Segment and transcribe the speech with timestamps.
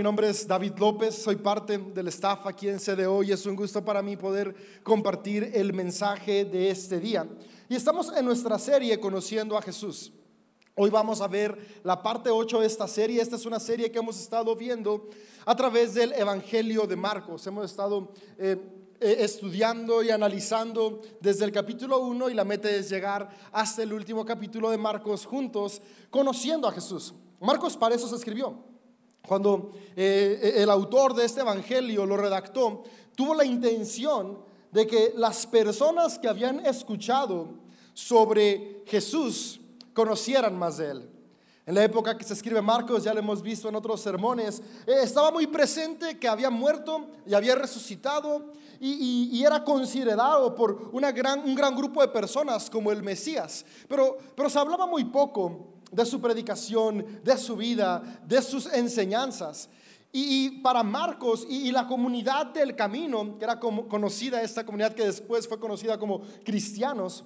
[0.00, 3.54] Mi nombre es David López, soy parte del staff aquí en CDO y es un
[3.54, 7.28] gusto para mí poder compartir el mensaje de este día.
[7.68, 10.10] Y estamos en nuestra serie Conociendo a Jesús.
[10.74, 13.20] Hoy vamos a ver la parte 8 de esta serie.
[13.20, 15.10] Esta es una serie que hemos estado viendo
[15.44, 17.46] a través del Evangelio de Marcos.
[17.46, 18.56] Hemos estado eh,
[19.00, 23.92] eh, estudiando y analizando desde el capítulo 1 y la meta es llegar hasta el
[23.92, 27.12] último capítulo de Marcos juntos, conociendo a Jesús.
[27.38, 28.69] Marcos para eso se escribió.
[29.26, 32.82] Cuando eh, el autor de este evangelio lo redactó,
[33.14, 34.38] tuvo la intención
[34.72, 37.48] de que las personas que habían escuchado
[37.92, 39.60] sobre Jesús
[39.92, 41.10] conocieran más de él.
[41.66, 44.94] En la época que se escribe Marcos, ya lo hemos visto en otros sermones, eh,
[45.02, 51.40] estaba muy presente que había muerto y había resucitado y, era considerado por una gran,
[51.40, 53.64] un gran grupo de personas como el Mesías.
[53.86, 59.68] Pero, pero se hablaba muy poco de su predicación, de su vida, de sus enseñanzas.
[60.12, 65.46] Y, para Marcos y, la comunidad del camino, que era conocida, esta comunidad que después
[65.46, 67.24] fue conocida como cristianos,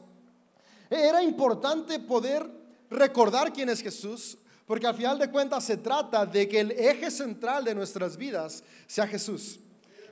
[0.91, 2.47] era importante poder
[2.91, 7.11] recordar quién es Jesús, porque al final de cuentas se trata de que el eje
[7.11, 9.61] central de nuestras vidas sea Jesús.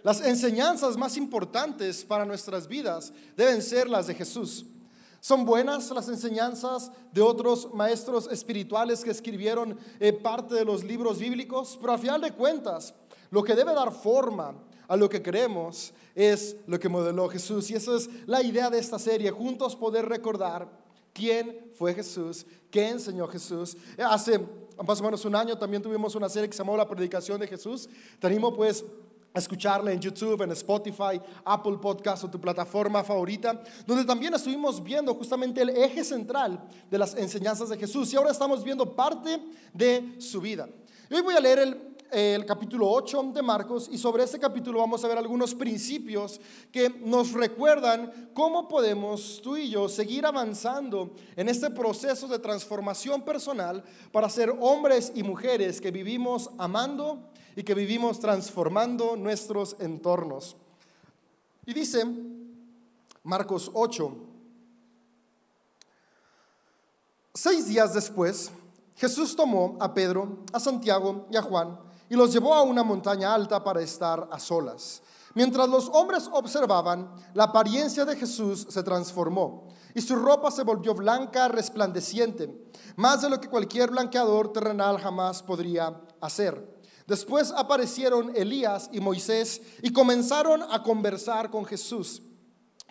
[0.02, 4.66] Las enseñanzas más importantes para nuestras vidas deben ser las de Jesús.
[5.22, 11.20] Son buenas las enseñanzas de otros maestros espirituales que escribieron eh, parte de los libros
[11.20, 12.92] bíblicos, pero al final de cuentas,
[13.30, 14.56] lo que debe dar forma
[14.88, 17.70] a lo que creemos es lo que modeló Jesús.
[17.70, 20.68] Y esa es la idea de esta serie, juntos poder recordar
[21.12, 23.76] quién fue Jesús, qué enseñó Jesús.
[23.98, 24.40] Hace
[24.84, 27.46] más o menos un año también tuvimos una serie que se llamó La Predicación de
[27.46, 27.88] Jesús.
[28.18, 28.52] Te animo
[29.34, 35.14] escucharla en YouTube, en Spotify, Apple Podcast o tu plataforma favorita, donde también estuvimos viendo
[35.14, 40.16] justamente el eje central de las enseñanzas de Jesús y ahora estamos viendo parte de
[40.18, 40.68] su vida.
[41.10, 45.02] hoy voy a leer el, el capítulo 8 de Marcos y sobre este capítulo vamos
[45.02, 51.48] a ver algunos principios que nos recuerdan cómo podemos tú y yo seguir avanzando en
[51.48, 57.74] este proceso de transformación personal para ser hombres y mujeres que vivimos amando y que
[57.74, 60.56] vivimos transformando nuestros entornos.
[61.64, 62.04] Y dice
[63.22, 64.14] Marcos 8,
[67.32, 68.52] seis días después,
[68.96, 73.32] Jesús tomó a Pedro, a Santiago y a Juan y los llevó a una montaña
[73.32, 75.00] alta para estar a solas.
[75.32, 80.94] Mientras los hombres observaban, la apariencia de Jesús se transformó y su ropa se volvió
[80.94, 82.54] blanca, resplandeciente,
[82.96, 86.82] más de lo que cualquier blanqueador terrenal jamás podría hacer.
[87.06, 92.20] Después aparecieron Elías y Moisés y comenzaron a conversar con Jesús.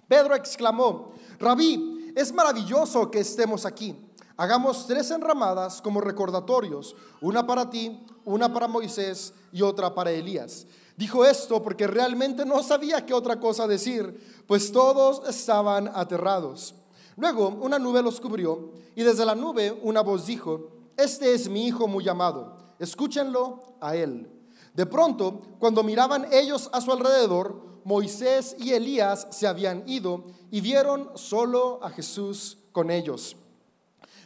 [0.07, 3.95] Pedro exclamó, Rabí, es maravilloso que estemos aquí.
[4.41, 10.66] Hagamos tres enramadas como recordatorios, una para ti, una para Moisés y otra para Elías.
[10.97, 16.74] Dijo esto porque realmente no sabía qué otra cosa decir, pues todos estaban aterrados.
[17.18, 21.68] Luego una nube los cubrió y desde la nube una voz dijo, este es mi
[21.68, 24.28] hijo muy amado escúchenlo a él.
[24.73, 30.62] De pronto, cuando miraban ellos a su alrededor, Moisés y Elías se habían ido y
[30.62, 33.35] vieron solo a Jesús con ellos.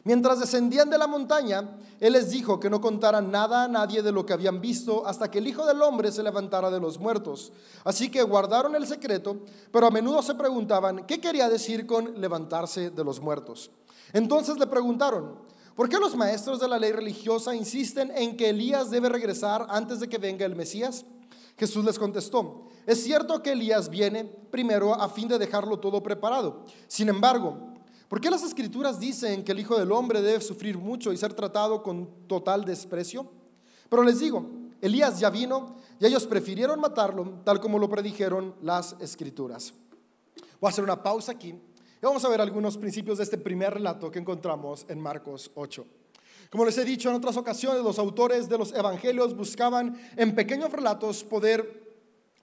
[0.06, 4.12] Mientras descendían de la montaña, Él les dijo que no contaran nada a nadie de
[4.12, 7.52] lo que habían visto hasta que el Hijo del Hombre se levantara de los muertos.
[7.84, 9.38] Así que guardaron el secreto,
[9.72, 13.72] pero a menudo se preguntaban qué quería decir con levantarse de los muertos.
[14.14, 15.44] Entonces le preguntaron,
[15.76, 20.00] ¿Por qué los maestros de la ley religiosa insisten en que Elías debe regresar antes
[20.00, 21.04] de que venga el Mesías?
[21.58, 26.64] Jesús les contestó, es cierto que Elías viene primero a fin de dejarlo todo preparado.
[26.88, 27.75] Sin embargo,
[28.08, 31.34] ¿por qué las escrituras dicen que el Hijo del Hombre debe sufrir mucho y ser
[31.34, 33.32] tratado con total desprecio?
[33.90, 34.50] Pero les digo,
[34.82, 39.74] Elías ya vino y ellos prefirieron matarlo tal como lo predijeron las escrituras.
[40.60, 41.56] Voy a hacer una pausa aquí
[42.06, 45.86] vamos a ver algunos principios de este primer relato que encontramos en Marcos 8.
[46.52, 50.72] Como les he dicho en otras ocasiones, los autores de los evangelios buscaban en pequeños
[50.72, 51.85] relatos poder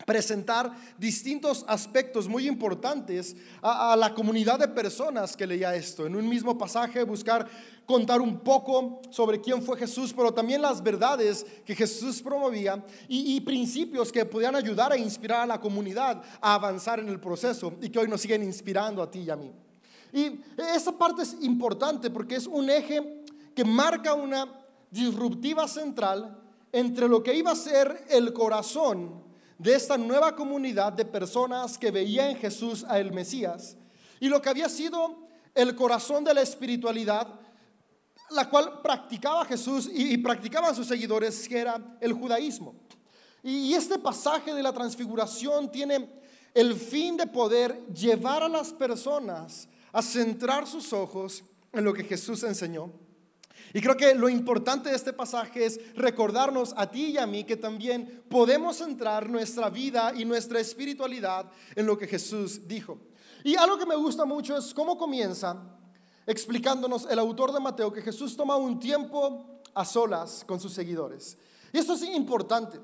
[0.04, 6.06] presentar distintos aspectos muy importantes a, la comunidad de personas que leía esto.
[6.06, 7.48] En un mismo pasaje buscar
[7.86, 13.36] contar un poco sobre quién fue Jesús, pero también las verdades que Jesús promovía y,
[13.36, 17.74] y principios que podían ayudar a inspirar a la comunidad a avanzar en el proceso
[17.80, 19.52] y que hoy nos siguen inspirando a ti y a mí.
[20.12, 20.40] Y
[20.74, 23.22] esa parte es importante porque es un eje
[23.54, 24.46] que marca una
[24.90, 26.38] disruptiva central
[26.70, 29.31] entre lo que iba a ser el corazón
[29.62, 33.76] de esta nueva comunidad de personas que veía en Jesús a el Mesías
[34.18, 37.28] y lo que había sido el corazón de la espiritualidad,
[38.30, 42.74] la cual practicaba Jesús y, practicaban sus seguidores, que era el judaísmo.
[43.44, 46.08] Y este pasaje de la transfiguración tiene
[46.54, 52.02] el fin de poder llevar a las personas a centrar sus ojos en lo que
[52.02, 52.90] Jesús enseñó.
[53.74, 57.44] Y creo que lo importante de este pasaje es recordarnos a ti y a mí
[57.44, 62.98] que también podemos centrar nuestra vida y nuestra espiritualidad en lo que Jesús dijo.
[63.44, 65.56] Y algo que me gusta mucho es cómo comienza
[66.26, 71.36] explicándonos el autor de Mateo que Jesús toma un tiempo a solas con sus seguidores.
[71.72, 72.78] Y esto es importante.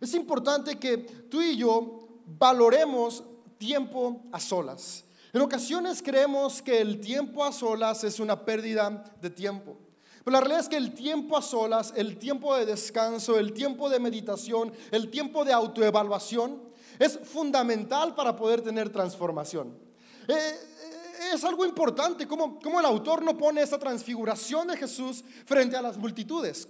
[0.00, 1.98] Es importante que tú y yo
[2.38, 3.24] valoremos
[3.58, 5.04] tiempo a solas.
[5.32, 9.76] En ocasiones creemos que el tiempo a solas es una pérdida de tiempo.
[10.28, 13.88] Pero la realidad es que el tiempo a solas, el tiempo de descanso, el tiempo
[13.88, 16.60] de meditación, el tiempo de autoevaluación
[16.98, 19.74] es fundamental para poder tener transformación.
[20.28, 25.78] Eh, es algo importante, como, como el autor no pone esa transfiguración de Jesús frente
[25.78, 26.68] a las multitudes.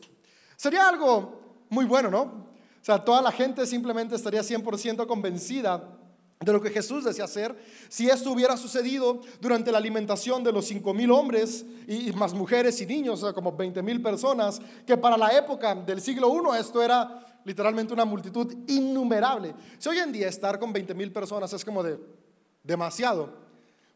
[0.57, 2.21] Sería algo muy bueno, ¿no?
[2.21, 5.98] O sea, toda la gente simplemente estaría 100% convencida
[6.41, 7.57] de lo que Jesús decía hacer,
[7.89, 12.81] si esto hubiera sucedido durante la alimentación de los cinco mil hombres y, más mujeres
[12.81, 16.61] y niños, o sea, como 20 mil personas, que para la época del siglo I
[16.61, 19.55] esto era literalmente una multitud innumerable.
[19.79, 21.99] Si hoy en día estar con 20 mil personas es como de
[22.63, 23.33] demasiado,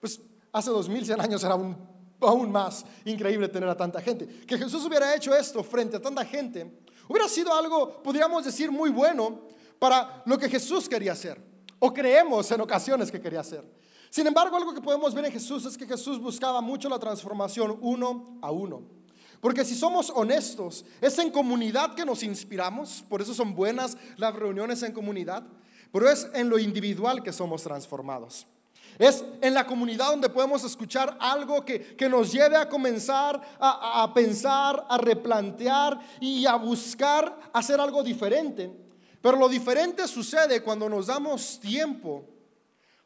[0.00, 1.76] pues hace 2100 años era aún,
[2.20, 4.26] aún más increíble tener a tanta gente.
[4.46, 8.90] Que Jesús hubiera hecho esto frente a tanta gente, hubiera sido algo, podríamos decir, muy
[8.90, 9.42] bueno
[9.78, 11.51] para lo que Jesús quería hacer,
[11.84, 13.64] o creemos en ocasiones que quería hacer.
[14.08, 17.76] Sin embargo, algo que podemos ver en Jesús es que Jesús buscaba mucho la transformación
[17.80, 18.82] uno a uno.
[19.40, 24.32] Porque si somos honestos, es en comunidad que nos inspiramos, por eso son buenas las
[24.32, 25.42] reuniones en comunidad,
[25.90, 28.46] pero es en lo individual que somos transformados.
[28.96, 34.14] Es en la comunidad donde podemos escuchar algo que, nos lleve a comenzar a, a,
[34.14, 38.81] pensar, a replantear y a buscar hacer algo diferente.
[39.22, 42.24] Pero lo diferente sucede cuando nos damos tiempo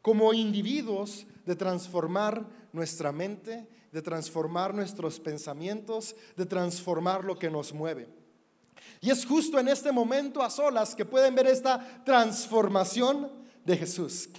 [0.01, 7.73] como individuos de transformar nuestra mente, de transformar nuestros pensamientos, de transformar lo que nos
[7.73, 8.09] mueve.
[9.03, 13.31] Y es justo en este momento a solas que pueden ver esta transformación
[13.65, 14.31] de Jesús.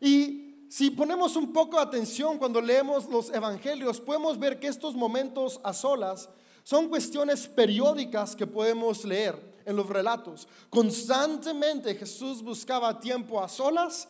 [0.00, 4.94] Y si ponemos un poco de atención cuando leemos los evangelios, podemos ver que estos
[4.94, 6.28] momentos a solas
[6.64, 10.48] son cuestiones periódicas que podemos leer en los relatos.
[10.70, 14.08] Constantemente Jesús buscaba tiempo a solas,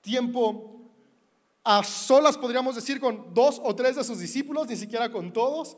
[0.00, 0.90] tiempo
[1.62, 5.76] a solas podríamos decir con dos o tres de sus discípulos, ni siquiera con todos,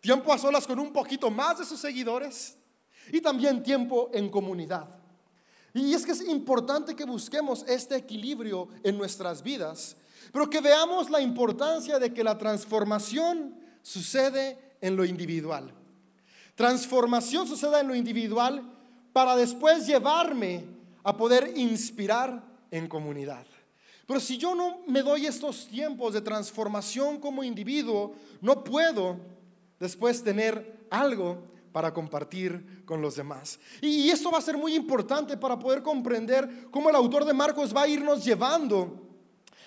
[0.00, 2.56] tiempo a solas con un poquito más de sus seguidores
[3.10, 4.88] y también tiempo en comunidad.
[5.74, 9.96] Y es que es importante que busquemos este equilibrio en nuestras vidas,
[10.32, 15.74] pero que veamos la importancia de que la transformación sucede en lo individual.
[16.58, 18.64] Transformación sucede en lo individual
[19.12, 20.64] para después llevarme
[21.04, 23.46] a poder inspirar en comunidad.
[24.08, 29.18] Pero si yo no me doy estos tiempos de transformación como individuo, no puedo
[29.78, 33.60] después tener algo para compartir con los demás.
[33.80, 37.72] Y esto va a ser muy importante para poder comprender cómo el autor de Marcos
[37.72, 39.00] va a irnos llevando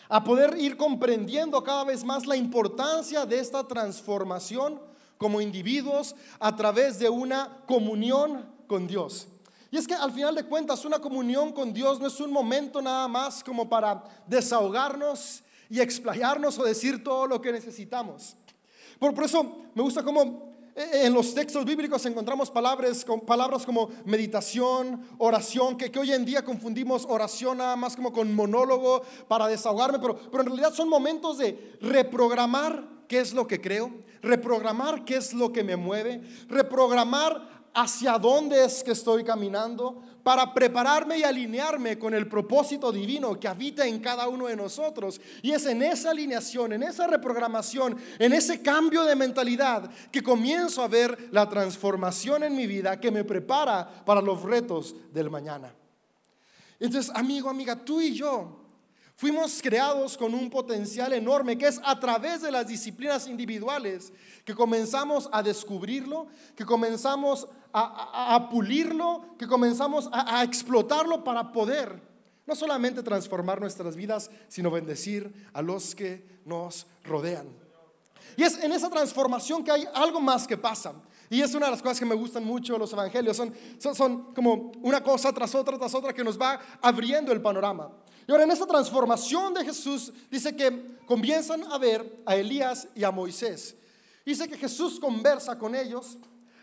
[0.09, 4.90] a poder ir comprendiendo cada vez más la importancia de esta transformación
[5.21, 9.27] como individuos a través de una comunión con Dios.
[9.69, 12.81] Y es que al final de cuentas una comunión con Dios no es un momento
[12.81, 18.35] nada más como para desahogarnos y explayarnos o decir todo lo que necesitamos.
[18.97, 23.91] Por, por eso me gusta como eh, en los textos bíblicos encontramos palabras, palabras como
[24.05, 29.47] meditación, oración, que, que, hoy en día confundimos oración nada más como con monólogo para
[29.47, 33.91] desahogarme, pero, pero en realidad son momentos de reprogramar qué es lo que creo,
[34.21, 40.53] reprogramar qué es lo que me mueve, reprogramar hacia dónde es que estoy caminando para
[40.53, 45.19] prepararme y alinearme con el propósito divino que habita en cada uno de nosotros.
[45.41, 50.81] Y es en esa alineación, en esa reprogramación, en ese cambio de mentalidad que comienzo
[50.81, 55.75] a ver la transformación en mi vida que me prepara para los retos del mañana.
[56.79, 58.60] Entonces, amigo, amiga, tú y yo
[59.21, 64.11] Fuimos creados con un potencial enorme que es a través de las disciplinas individuales
[64.43, 66.25] que comenzamos a descubrirlo,
[66.55, 72.01] que comenzamos a, pulirlo, que comenzamos a, explotarlo para poder
[72.47, 77.45] no solamente transformar nuestras vidas, sino bendecir a los que nos rodean.
[78.35, 80.93] Y es en esa transformación que hay algo más que pasa.
[81.29, 83.37] Y es una de las cosas que me gustan mucho los evangelios.
[83.37, 87.39] Son, son, son, como una cosa tras otra, tras otra, que nos va abriendo el
[87.39, 87.91] panorama.
[88.27, 93.03] Y ahora en esta transformación de Jesús dice que comienzan a ver a Elías y
[93.03, 93.75] a Moisés.
[94.25, 96.17] Dice que Jesús conversa con ellos.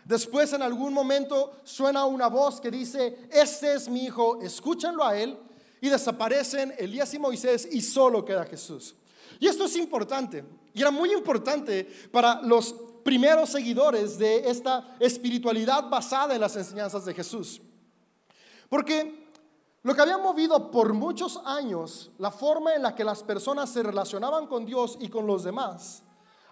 [0.05, 5.17] Después en algún momento suena una voz que dice, este es mi hijo, escúchenlo a
[5.17, 5.37] él.
[5.81, 8.95] Y desaparecen Elías y Moisés y solo queda Jesús.
[9.39, 10.43] Y esto es importante.
[10.73, 17.05] Y era muy importante para los primeros seguidores de esta espiritualidad basada en las enseñanzas
[17.05, 17.61] de Jesús.
[18.67, 19.28] Porque
[19.83, 23.81] lo que había movido por muchos años la forma en la que las personas se
[23.81, 26.03] relacionaban con Dios y con los demás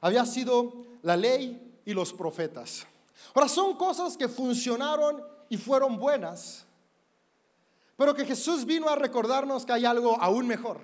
[0.01, 2.85] había sido la ley y los profetas.
[3.33, 6.65] Ahora son cosas que funcionaron y fueron buenas,
[7.95, 10.79] pero que Jesús vino a recordarnos que hay algo aún mejor.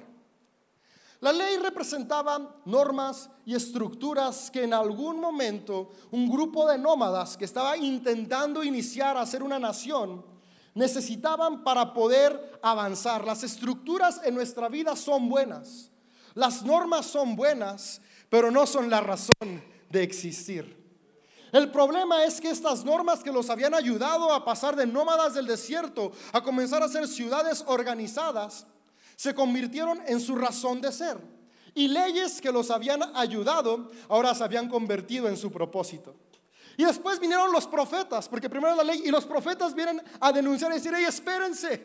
[1.21, 7.45] La ley representaba normas y estructuras que en algún momento un grupo de nómadas que
[7.45, 10.32] estaba intentando iniciar a ser una nación
[10.73, 13.25] necesitaban para poder avanzar.
[13.25, 15.91] Las estructuras en nuestra vida son buenas,
[16.33, 20.83] las normas son buenas, pero no son la razón de existir.
[21.51, 25.45] El problema es que estas normas que los habían ayudado a pasar de nómadas del
[25.45, 28.65] desierto a comenzar a ser ciudades organizadas,
[29.15, 31.17] se convirtieron en su razón de ser.
[31.75, 36.15] Y leyes que los habían ayudado ahora se habían convertido en su propósito.
[36.77, 40.71] Y después vinieron los profetas, porque primero la ley y los profetas vienen a denunciar
[40.71, 41.83] y decir, hey, espérense,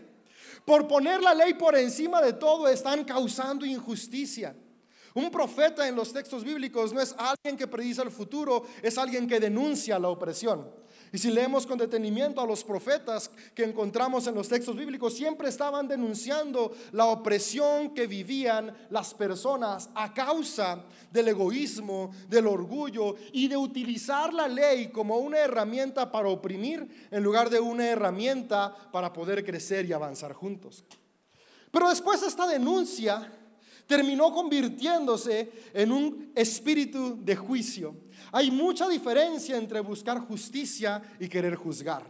[0.65, 4.55] por poner la ley por encima de todo están causando injusticia.
[5.15, 9.27] Un profeta en los textos bíblicos no es alguien que predice el futuro, es alguien
[9.27, 10.71] que denuncia la opresión.
[11.13, 15.49] Y si leemos con detenimiento a los profetas que encontramos en los textos bíblicos, siempre
[15.49, 23.49] estaban denunciando la opresión que vivían las personas a causa del egoísmo, del orgullo y
[23.49, 29.13] de utilizar la ley como una herramienta para oprimir en lugar de una herramienta para
[29.13, 30.85] poder crecer y avanzar juntos.
[31.71, 33.33] Pero después esta denuncia
[33.89, 37.97] terminó convirtiéndose en un espíritu de juicio.
[38.31, 42.05] Hay mucha diferencia entre buscar justicia y querer juzgar.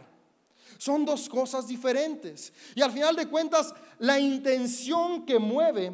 [0.77, 2.53] Son dos cosas diferentes.
[2.75, 5.93] Y al final de cuentas, la intención que mueve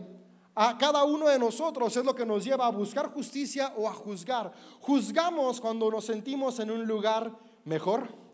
[0.55, 3.93] a cada uno de nosotros es lo que nos lleva a buscar justicia o a
[3.93, 4.51] juzgar.
[4.79, 7.31] Juzgamos cuando nos sentimos en un lugar
[7.63, 8.24] mejor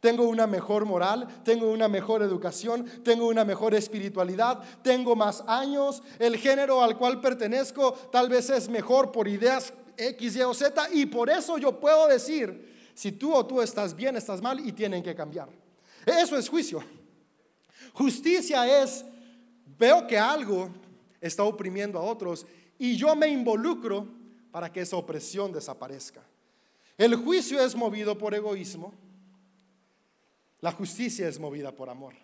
[0.00, 6.02] tengo una mejor moral, tengo una mejor educación, tengo una mejor espiritualidad, tengo más años,
[6.18, 10.88] el género al cual pertenezco tal vez es mejor por ideas X, Y o Z
[10.92, 14.72] y por eso yo puedo decir si tú o tú estás bien, estás mal y
[14.72, 15.48] tienen que cambiar.
[16.04, 16.82] Eso es juicio.
[17.92, 19.04] Justicia es,
[19.78, 20.70] veo que algo
[21.20, 22.46] está oprimiendo a otros
[22.78, 24.06] y yo me involucro
[24.50, 26.22] para que esa opresión desaparezca.
[26.96, 28.94] El juicio es movido por egoísmo
[30.60, 32.14] la justicia es movida por amor.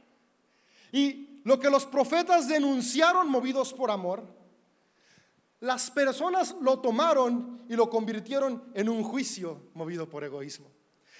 [0.93, 4.27] Y lo que los profetas denunciaron movidos por amor,
[5.61, 10.67] las personas lo tomaron y lo convirtieron en un juicio movido por egoísmo.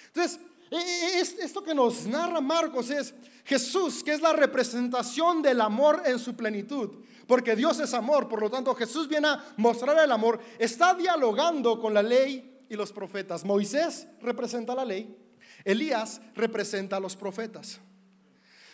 [0.07, 0.39] Entonces,
[0.69, 3.13] e, e, esto que nos narra Marcos es
[3.45, 6.89] Jesús, que es la representación del amor en su plenitud,
[7.27, 11.79] porque Dios es amor, por lo tanto Jesús viene a mostrar el amor, está dialogando
[11.79, 13.45] con la ley y los profetas.
[13.45, 15.15] Moisés representa la ley,
[15.63, 17.79] Elías representa a los profetas.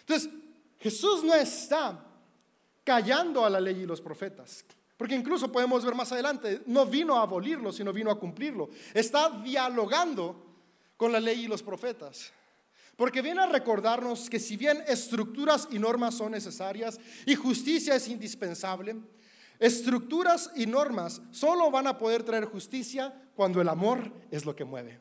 [0.01, 0.29] Entonces,
[0.79, 2.05] Jesús no está
[2.83, 4.65] callando a la ley y los profetas.
[4.97, 8.69] Porque incluso podemos ver más adelante, no vino a abolirlo, sino vino a cumplirlo.
[8.93, 10.35] Está dialogando
[10.97, 12.33] con la ley y los profetas.
[12.97, 18.09] Porque viene a recordarnos que si bien estructuras y normas son necesarias y justicia es
[18.09, 18.97] indispensable,
[19.57, 24.65] estructuras y normas solo van a poder traer justicia cuando el amor es lo que
[24.65, 24.99] mueve.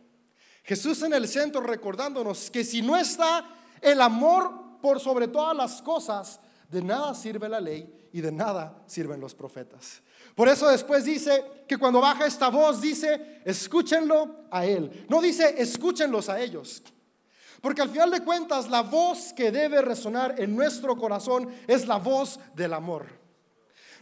[0.68, 3.42] Jesús en el centro recordándonos que si no está
[3.80, 8.82] el amor por sobre todas las cosas, de nada sirve la ley y de nada
[8.86, 10.02] sirven los profetas.
[10.34, 15.06] Por eso después dice que cuando baja esta voz dice, escúchenlo a él.
[15.08, 16.82] No dice, escúchenlos a ellos.
[17.62, 21.96] Porque al final de cuentas la voz que debe resonar en nuestro corazón es la
[21.96, 23.06] voz del amor.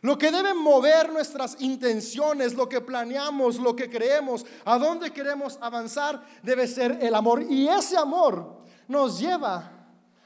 [0.06, 5.58] Lo que debe mover nuestras intenciones, lo que planeamos, lo que creemos, a dónde queremos
[5.60, 7.42] avanzar, debe ser el amor.
[7.42, 9.68] Y ese amor nos lleva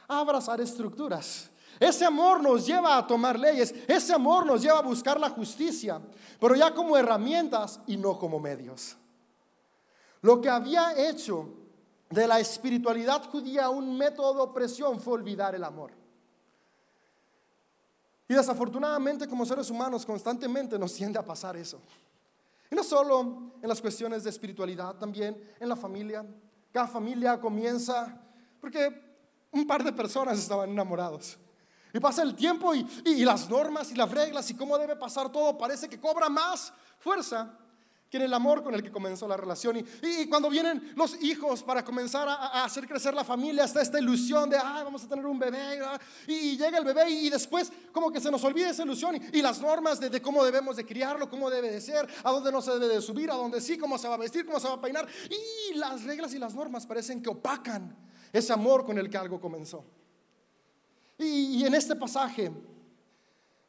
[0.06, 1.48] a abrazar estructuras.
[1.78, 3.74] Ese amor nos lleva a tomar leyes.
[3.88, 5.98] Ese amor nos lleva a buscar la justicia,
[6.38, 8.98] pero ya como herramientas y no como medios.
[10.20, 11.54] Lo que había hecho
[12.10, 15.99] de la espiritualidad judía un método de opresión fue olvidar el amor.
[18.30, 21.80] Y desafortunadamente como seres humanos constantemente nos tiende a pasar eso.
[22.70, 26.24] Y no solo en las cuestiones de espiritualidad, también en la familia.
[26.72, 28.22] Cada familia comienza,
[28.60, 29.02] porque
[29.50, 31.38] un par de personas estaban enamorados.
[31.92, 35.58] Y pasa el tiempo y, las normas y las reglas y cómo debe pasar todo
[35.58, 37.52] parece que cobra más fuerza
[38.10, 39.76] que en el amor con el que comenzó la relación.
[39.76, 44.00] Y, y cuando vienen los hijos para comenzar a, hacer crecer la familia, está esta
[44.00, 45.80] ilusión de, ah, vamos a tener un bebé,
[46.26, 49.60] y, llega el bebé y, después como que se nos olvida esa ilusión y, las
[49.60, 52.72] normas de, de, cómo debemos de criarlo, cómo debe de ser, a dónde no se
[52.72, 54.80] debe de subir, a dónde sí, cómo se va a vestir, cómo se va a
[54.80, 55.06] peinar.
[55.30, 57.96] Y las reglas y las normas parecen que opacan
[58.32, 59.84] ese amor con el que algo comenzó.
[61.18, 62.50] Y, en este pasaje,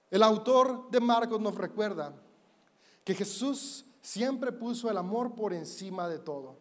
[0.10, 2.14] el autor de Marcos nos recuerda
[3.04, 6.58] que Jesús siempre puso el amor por encima de todo.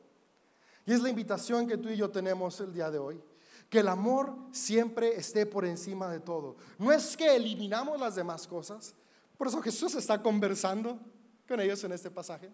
[0.87, 3.21] Y es la invitación que tú y yo tenemos el día de hoy.
[3.69, 6.57] Que el amor siempre esté por encima de todo.
[6.79, 8.95] No es que eliminamos las demás cosas.
[9.37, 10.99] Por eso Jesús está conversando
[11.47, 12.51] con ellos en este pasaje.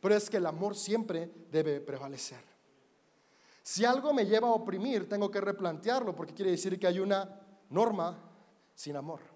[0.00, 2.40] Pero es que el amor siempre debe prevalecer.
[3.62, 7.40] Si algo me lleva a oprimir, tengo que replantearlo porque quiere decir que hay una
[7.70, 8.16] norma
[8.74, 9.35] sin amor.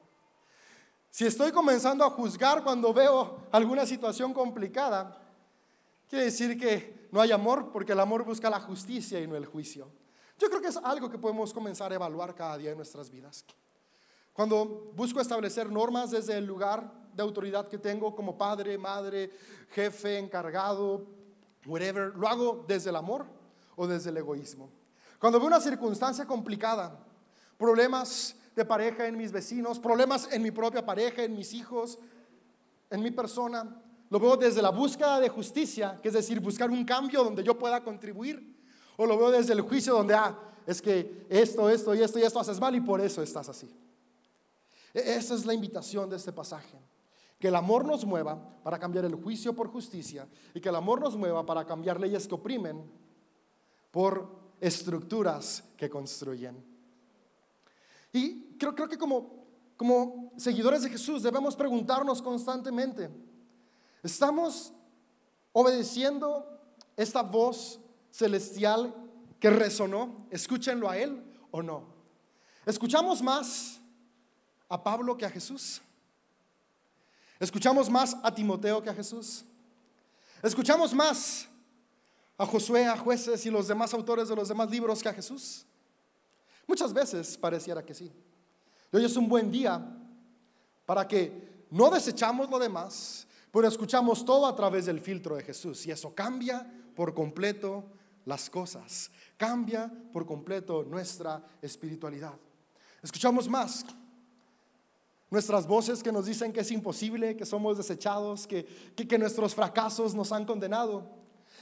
[1.10, 5.20] Si estoy comenzando a juzgar cuando veo alguna situación complicada,
[6.08, 9.44] quiere decir que no hay amor porque el amor busca la justicia y no el
[9.44, 9.88] juicio.
[10.38, 13.44] Yo creo que es algo que podemos comenzar a evaluar cada día en nuestras vidas.
[14.32, 19.32] Cuando busco establecer normas desde el lugar de autoridad que tengo como padre, madre,
[19.70, 21.04] jefe, encargado,
[21.66, 23.26] whatever, lo hago desde el amor
[23.76, 24.70] o desde el egoísmo.
[25.18, 27.04] Cuando veo una circunstancia complicada,
[27.58, 31.98] problemas de pareja en mis vecinos, problemas en mi propia pareja, en mis hijos,
[32.90, 33.82] en mi persona.
[34.10, 37.58] Lo veo desde la búsqueda de justicia, que es decir, buscar un cambio donde yo
[37.58, 38.58] pueda contribuir.
[38.96, 42.22] O lo veo desde el juicio donde, ah, es que esto, esto y esto y
[42.22, 43.70] esto haces mal y por eso estás así.
[44.92, 46.78] E-, esa es la invitación de este pasaje.
[47.38, 51.00] Que el amor nos mueva para cambiar el juicio por justicia y que el amor
[51.00, 52.84] nos mueva para cambiar leyes que oprimen
[53.90, 54.28] por
[54.60, 56.69] estructuras que construyen.
[58.12, 63.10] Y creo, creo que como, como seguidores de Jesús debemos preguntarnos constantemente,
[64.02, 64.72] ¿estamos
[65.52, 66.46] obedeciendo
[66.96, 68.94] esta voz celestial
[69.38, 70.26] que resonó?
[70.30, 71.84] Escúchenlo a Él o no.
[72.66, 73.80] ¿Escuchamos más
[74.68, 75.80] a Pablo que a Jesús?
[77.38, 79.44] ¿Escuchamos más a Timoteo que a Jesús?
[80.42, 81.48] ¿Escuchamos más
[82.36, 85.64] a Josué, a jueces y los demás autores de los demás libros que a Jesús?
[86.66, 88.12] Muchas veces pareciera que sí.
[88.92, 89.80] Hoy es un buen día
[90.84, 95.86] para que no desechamos lo demás, pero escuchamos todo a través del filtro de Jesús.
[95.86, 97.84] Y eso cambia por completo
[98.24, 102.34] las cosas, cambia por completo nuestra espiritualidad.
[103.02, 103.84] Escuchamos más
[105.30, 110.14] nuestras voces que nos dicen que es imposible, que somos desechados, que, que, nuestros fracasos
[110.14, 111.08] nos han condenado.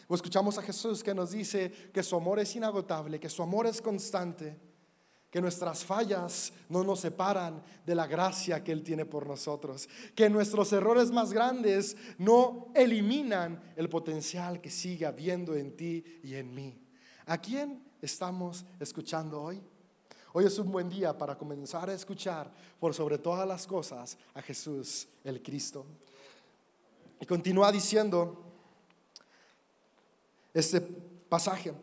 [0.08, 3.66] O escuchamos a Jesús que nos dice que su amor es inagotable, que su amor
[3.66, 4.58] es constante
[5.30, 10.30] que nuestras fallas no nos separan de la gracia que Él tiene por nosotros, que
[10.30, 16.54] nuestros errores más grandes no eliminan el potencial que sigue habiendo en ti y en
[16.54, 16.78] mí.
[17.26, 19.62] ¿A quién estamos escuchando hoy?
[20.32, 24.40] Hoy es un buen día para comenzar a escuchar por sobre todas las cosas a
[24.40, 25.84] Jesús el Cristo.
[27.20, 28.44] Y continúa diciendo
[30.54, 31.74] este pasaje,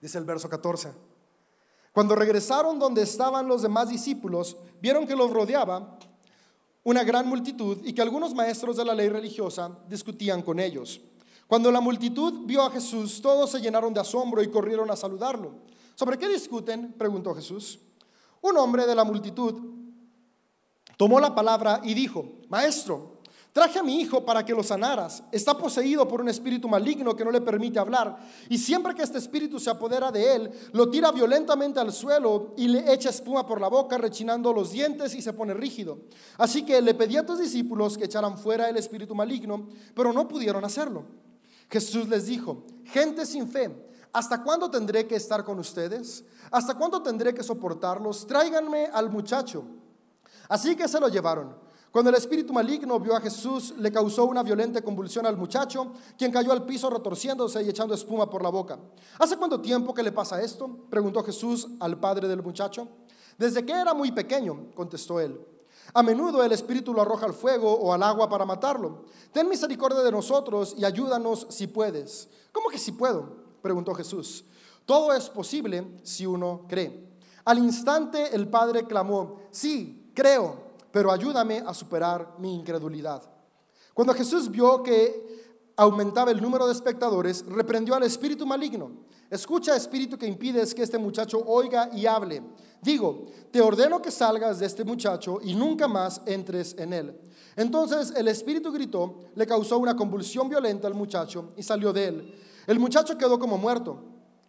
[0.00, 1.09] dice el verso 14.
[1.92, 5.98] Cuando regresaron donde estaban los demás discípulos, vieron que los rodeaba
[6.82, 11.00] una gran multitud y que algunos maestros de la ley religiosa discutían con ellos.
[11.46, 15.52] Cuando la multitud vio a Jesús, todos se llenaron de asombro y corrieron a saludarlo.
[15.96, 16.92] ¿Sobre qué discuten?
[16.92, 17.80] preguntó Jesús.
[18.40, 19.54] Un hombre de la multitud
[20.96, 23.19] tomó la palabra y dijo, Maestro,
[23.52, 25.24] Traje a mi hijo para que lo sanaras.
[25.32, 28.16] Está poseído por un espíritu maligno que no le permite hablar.
[28.48, 32.68] Y siempre que este espíritu se apodera de él, lo tira violentamente al suelo y
[32.68, 35.98] le echa espuma por la boca, rechinando los dientes y se pone rígido.
[36.38, 40.28] Así que le pedí a tus discípulos que echaran fuera el espíritu maligno, pero no
[40.28, 41.06] pudieron hacerlo.
[41.68, 43.70] Jesús les dijo, gente sin fe,
[44.12, 46.24] ¿hasta cuándo tendré que estar con ustedes?
[46.52, 48.28] ¿Hasta cuándo tendré que soportarlos?
[48.28, 49.64] Tráiganme al muchacho.
[50.48, 51.59] Así que se lo llevaron.
[51.90, 56.30] Cuando el espíritu maligno vio a Jesús, le causó una violenta convulsión al muchacho, quien
[56.30, 58.78] cayó al piso retorciéndose y echando espuma por la boca.
[59.18, 60.70] ¿Hace cuánto tiempo que le pasa esto?
[60.88, 62.86] preguntó Jesús al padre del muchacho.
[63.36, 65.40] Desde que era muy pequeño, contestó él.
[65.92, 69.06] A menudo el espíritu lo arroja al fuego o al agua para matarlo.
[69.32, 72.28] Ten misericordia de nosotros y ayúdanos si puedes.
[72.52, 73.34] ¿Cómo que si puedo?
[73.62, 74.44] preguntó Jesús.
[74.86, 77.08] Todo es posible si uno cree.
[77.44, 83.22] Al instante el padre clamó, sí, creo pero ayúdame a superar mi incredulidad.
[83.94, 88.90] Cuando Jesús vio que aumentaba el número de espectadores, reprendió al espíritu maligno.
[89.30, 92.42] Escucha, espíritu que impides que este muchacho oiga y hable.
[92.82, 97.20] Digo, te ordeno que salgas de este muchacho y nunca más entres en él.
[97.56, 102.34] Entonces el espíritu gritó, le causó una convulsión violenta al muchacho y salió de él.
[102.66, 104.02] El muchacho quedó como muerto.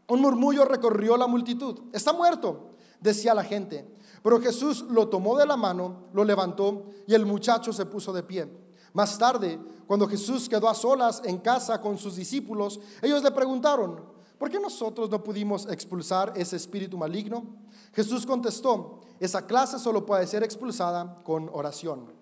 [0.07, 1.79] Un murmullo recorrió la multitud.
[1.93, 3.87] Está muerto, decía la gente.
[4.23, 8.23] Pero Jesús lo tomó de la mano, lo levantó y el muchacho se puso de
[8.23, 8.47] pie.
[8.93, 14.03] Más tarde, cuando Jesús quedó a solas en casa con sus discípulos, ellos le preguntaron,
[14.37, 17.45] ¿por qué nosotros no pudimos expulsar ese espíritu maligno?
[17.93, 22.13] Jesús contestó, esa clase solo puede ser expulsada con oración.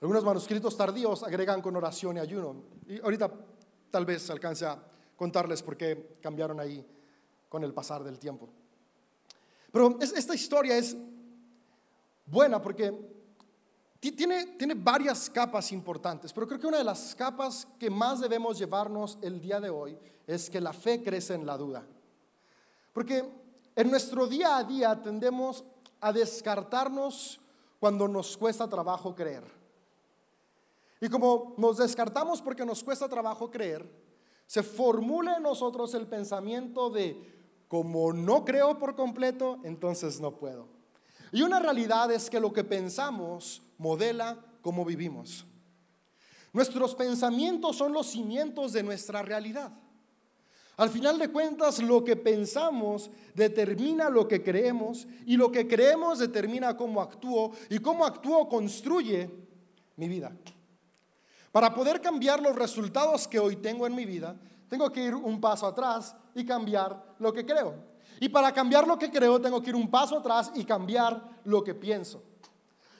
[0.00, 2.56] Algunos manuscritos tardíos agregan con oración y ayuno.
[2.88, 3.30] Y ahorita
[3.90, 4.82] tal vez alcance a
[5.16, 6.84] contarles por qué cambiaron ahí
[7.48, 8.48] con el pasar del tiempo.
[9.72, 10.94] Pero esta historia es
[12.26, 12.92] buena porque
[13.98, 18.58] tiene, tiene varias capas importantes, pero creo que una de las capas que más debemos
[18.58, 21.84] llevarnos el día de hoy es que la fe crece en la duda.
[22.92, 23.24] Porque
[23.74, 25.64] en nuestro día a día tendemos
[26.00, 27.40] a descartarnos
[27.80, 29.44] cuando nos cuesta trabajo creer.
[31.00, 33.88] Y como nos descartamos porque nos cuesta trabajo creer,
[34.46, 37.41] se formula en nosotros el pensamiento de,
[37.72, 40.68] como no creo por completo, entonces no puedo.
[41.32, 45.46] Y una realidad es que lo que pensamos modela cómo vivimos.
[46.52, 49.72] Nuestros pensamientos son los cimientos de nuestra realidad.
[50.76, 56.18] Al final de cuentas, lo que pensamos determina lo que creemos y lo que creemos
[56.18, 59.30] determina cómo actúo y cómo actúo construye
[59.96, 60.30] mi vida.
[61.50, 64.36] Para poder cambiar los resultados que hoy tengo en mi vida,
[64.72, 67.74] tengo que ir un paso atrás y cambiar lo que creo.
[68.18, 71.62] Y para cambiar lo que creo, tengo que ir un paso atrás y cambiar lo
[71.62, 72.22] que pienso.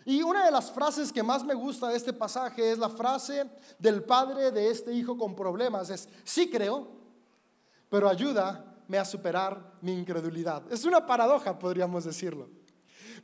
[0.04, 3.48] Y una de las frases que más me gusta de este pasaje es la frase
[3.78, 5.88] del padre de este hijo con problemas.
[5.88, 6.88] Es, sí creo,
[7.88, 10.70] pero ayúdame a superar mi incredulidad.
[10.70, 12.50] Es una paradoja, podríamos decirlo.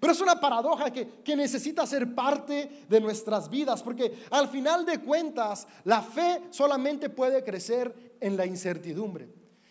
[0.01, 4.87] Pero es una paradoja que, que, necesita ser parte de nuestras vidas, porque al final
[4.87, 9.29] de cuentas la fe solamente puede crecer en la incertidumbre.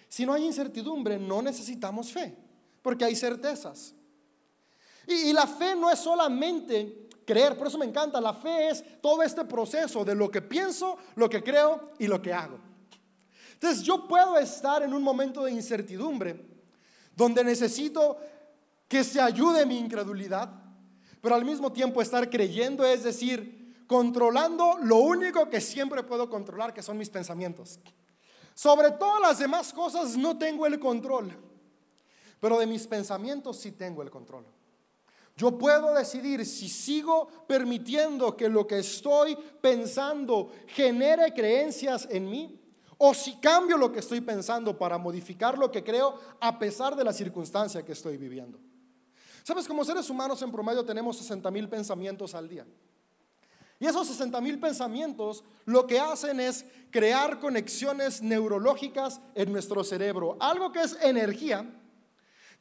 [0.08, 2.36] Si no hay incertidumbre, no necesitamos fe,
[2.82, 3.94] porque hay certezas.
[5.08, 9.24] Y, la fe no es solamente creer, por eso me encanta, la fe es todo
[9.24, 12.60] este proceso de lo que pienso, lo que creo y lo que hago.
[13.54, 16.46] Entonces yo puedo estar en un momento de incertidumbre
[17.16, 18.18] donde necesito
[18.88, 20.50] que se ayude mi incredulidad,
[21.22, 26.74] pero al mismo tiempo estar creyendo, es decir, controlando lo único que siempre puedo controlar,
[26.74, 27.80] que son mis pensamientos.
[28.58, 31.32] Sobre todas las demás cosas no tengo el control,
[32.40, 34.48] pero de mis pensamientos sí tengo el control.
[35.36, 42.60] Yo puedo decidir si sigo permitiendo que lo que estoy pensando genere creencias en mí
[42.98, 47.04] o si cambio lo que estoy pensando para modificar lo que creo a pesar de
[47.04, 48.60] la circunstancia que estoy viviendo.
[49.44, 52.66] Sabes, como seres humanos en promedio tenemos 60 mil pensamientos al día.
[53.80, 60.38] Y esos 60 mil pensamientos lo que hacen es crear conexiones neurológicas en nuestro cerebro.
[60.40, 61.66] Algo que es energía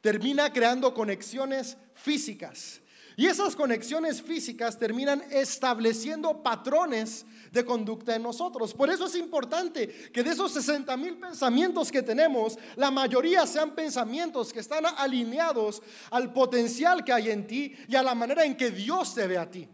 [0.01, 2.81] termina creando conexiones físicas.
[3.19, 8.75] Y esas conexiones físicas terminan estableciendo patrones de conducta en nosotros.
[8.75, 13.73] Por eso es importante que de esos 60 mil pensamientos que tenemos, la mayoría sean
[13.73, 18.55] pensamientos que están alineados al potencial que hay en ti y a la manera en
[18.55, 19.67] que Dios te ve a ti.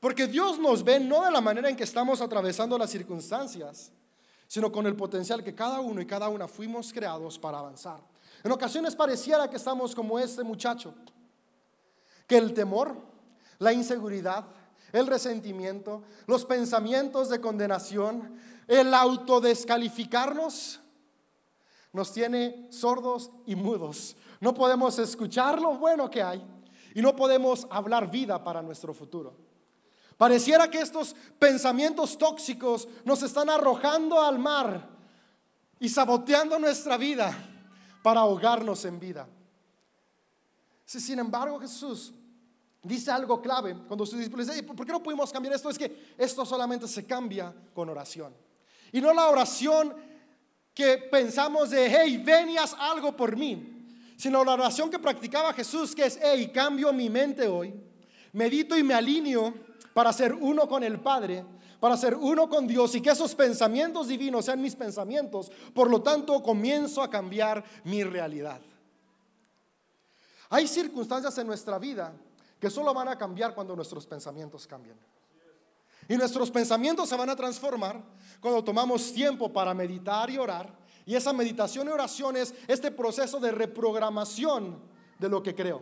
[0.00, 3.90] Porque Dios nos ve no de la manera en que estamos atravesando las circunstancias,
[4.46, 8.00] sino con el potencial que cada uno y cada una fuimos creados para avanzar.
[8.44, 10.94] En ocasiones pareciera que estamos como este muchacho
[12.26, 12.96] que el temor,
[13.58, 14.44] la inseguridad,
[14.92, 20.80] el resentimiento, los pensamientos de condenación, el autodescalificarnos,
[21.92, 24.16] nos tiene sordos y mudos.
[24.40, 26.44] No podemos escuchar lo bueno que hay
[26.94, 29.45] y no podemos hablar vida para nuestro futuro.
[30.16, 34.88] Pareciera que estos pensamientos tóxicos nos están arrojando al mar
[35.78, 37.36] y saboteando nuestra vida
[38.02, 39.28] para ahogarnos en vida.
[40.86, 42.14] Sin embargo, Jesús
[42.82, 45.68] dice algo clave cuando sus discípulos dicen, ¿por qué no pudimos cambiar esto?
[45.68, 48.34] Es que esto solamente se cambia con oración.
[48.92, 49.94] Y no la oración
[50.72, 56.06] que pensamos de, hey, ven algo por mí, sino la oración que practicaba Jesús, que
[56.06, 57.74] es, hey, cambio mi mente hoy,
[58.32, 59.65] medito y me alineo
[59.96, 61.42] para ser uno con el Padre,
[61.80, 65.50] para ser uno con Dios y que esos pensamientos divinos sean mis pensamientos.
[65.72, 68.60] Por lo tanto, comienzo a cambiar mi realidad.
[70.50, 72.12] Hay circunstancias en nuestra vida
[72.60, 74.98] que solo van a cambiar cuando nuestros pensamientos cambien.
[76.06, 77.98] Y nuestros pensamientos se van a transformar
[78.38, 80.76] cuando tomamos tiempo para meditar y orar.
[81.06, 84.78] Y esa meditación y oración es este proceso de reprogramación
[85.18, 85.80] de lo que creo.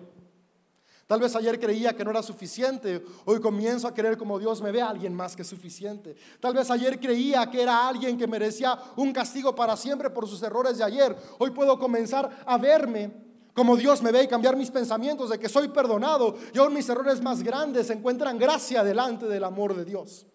[1.07, 4.73] Tal vez ayer creía que no era suficiente, hoy comienzo a querer como Dios me
[4.73, 6.17] ve, a alguien más que suficiente.
[6.40, 10.43] Tal vez ayer creía que era alguien que merecía un castigo para siempre por sus
[10.43, 11.14] errores de ayer.
[11.38, 13.12] Hoy puedo comenzar a verme
[13.53, 16.88] como Dios me ve y cambiar mis pensamientos de que soy perdonado y aún mis
[16.88, 20.27] errores más grandes encuentran gracia delante del amor de Dios.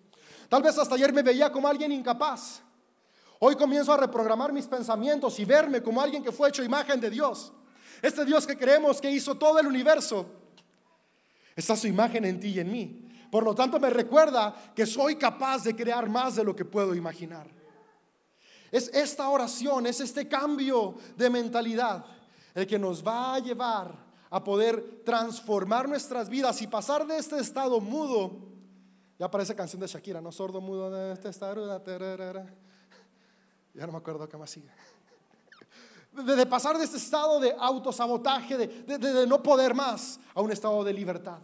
[0.48, 2.62] Tal vez hasta ayer me veía como alguien incapaz.
[3.40, 7.10] Hoy comienzo a reprogramar mis pensamientos y verme como alguien que fue hecho imagen de
[7.10, 7.52] Dios.
[8.02, 10.39] Este Dios que creemos que hizo todo el universo
[11.60, 13.06] Está su imagen en ti y en mí.
[13.30, 16.96] Por lo tanto, me recuerda que soy capaz de crear más de lo que puedo
[16.96, 17.48] imaginar.
[18.72, 22.06] Es esta oración, es este cambio de mentalidad
[22.56, 23.94] el que nos va a llevar
[24.30, 28.38] a poder transformar nuestras vidas y pasar de este estado mudo.
[29.18, 30.32] Ya parece canción de Shakira, ¿no?
[30.32, 31.84] Sordo, mudo, de este estado.
[33.74, 34.70] Ya no me acuerdo qué más sigue.
[36.14, 40.86] De, pasar de este estado de autosabotaje, de, de no poder más, a un estado
[40.86, 41.40] de libertad.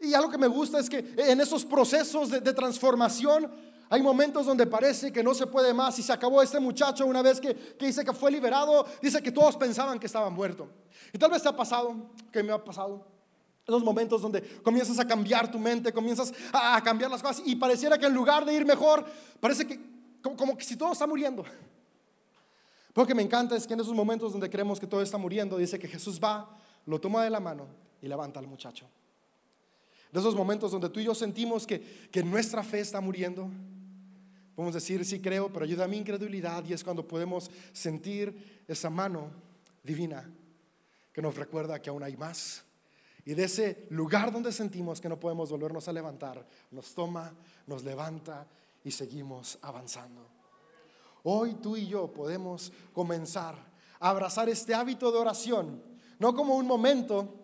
[0.00, 3.50] Y algo que me gusta es que en esos procesos de, transformación
[3.90, 7.22] hay momentos donde parece que no se puede más y se acabó este muchacho una
[7.22, 10.68] vez que, dice que fue liberado, dice que todos pensaban que estaba muerto.
[11.12, 11.94] Y tal vez te ha pasado,
[12.30, 13.04] que me ha pasado,
[13.66, 17.56] en los momentos donde comienzas a cambiar tu mente, comienzas a, cambiar las cosas y
[17.56, 19.04] pareciera que en lugar de ir mejor,
[19.40, 19.80] parece que
[20.22, 21.44] como, como que si todo está muriendo.
[22.94, 25.56] Lo que me encanta es que en esos momentos donde creemos que todo está muriendo,
[25.56, 26.56] dice que Jesús va,
[26.86, 27.66] lo toma de la mano
[28.00, 28.86] y levanta al muchacho.
[30.12, 33.50] De esos momentos donde tú y yo sentimos que, que nuestra fe está muriendo.
[34.54, 38.90] Podemos decir, sí creo, pero ayuda a mi incredulidad y es cuando podemos sentir esa
[38.90, 39.30] mano
[39.82, 40.28] divina
[41.12, 42.64] que nos recuerda que aún hay más.
[43.24, 47.34] Y de ese lugar donde sentimos que no podemos volvernos a levantar, nos toma,
[47.66, 48.46] nos levanta
[48.84, 50.26] y seguimos avanzando.
[51.24, 53.54] Hoy tú y yo podemos comenzar
[54.00, 55.82] a abrazar este hábito de oración,
[56.18, 57.37] no como un momento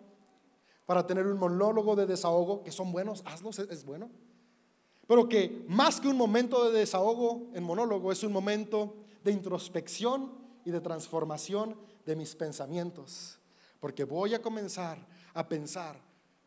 [0.85, 4.09] para tener un monólogo de desahogo, que son buenos, hazlos, es bueno.
[5.07, 10.31] Pero que más que un momento de desahogo en monólogo, es un momento de introspección
[10.63, 13.39] y de transformación de mis pensamientos.
[13.79, 14.97] Porque voy a comenzar
[15.33, 15.99] a pensar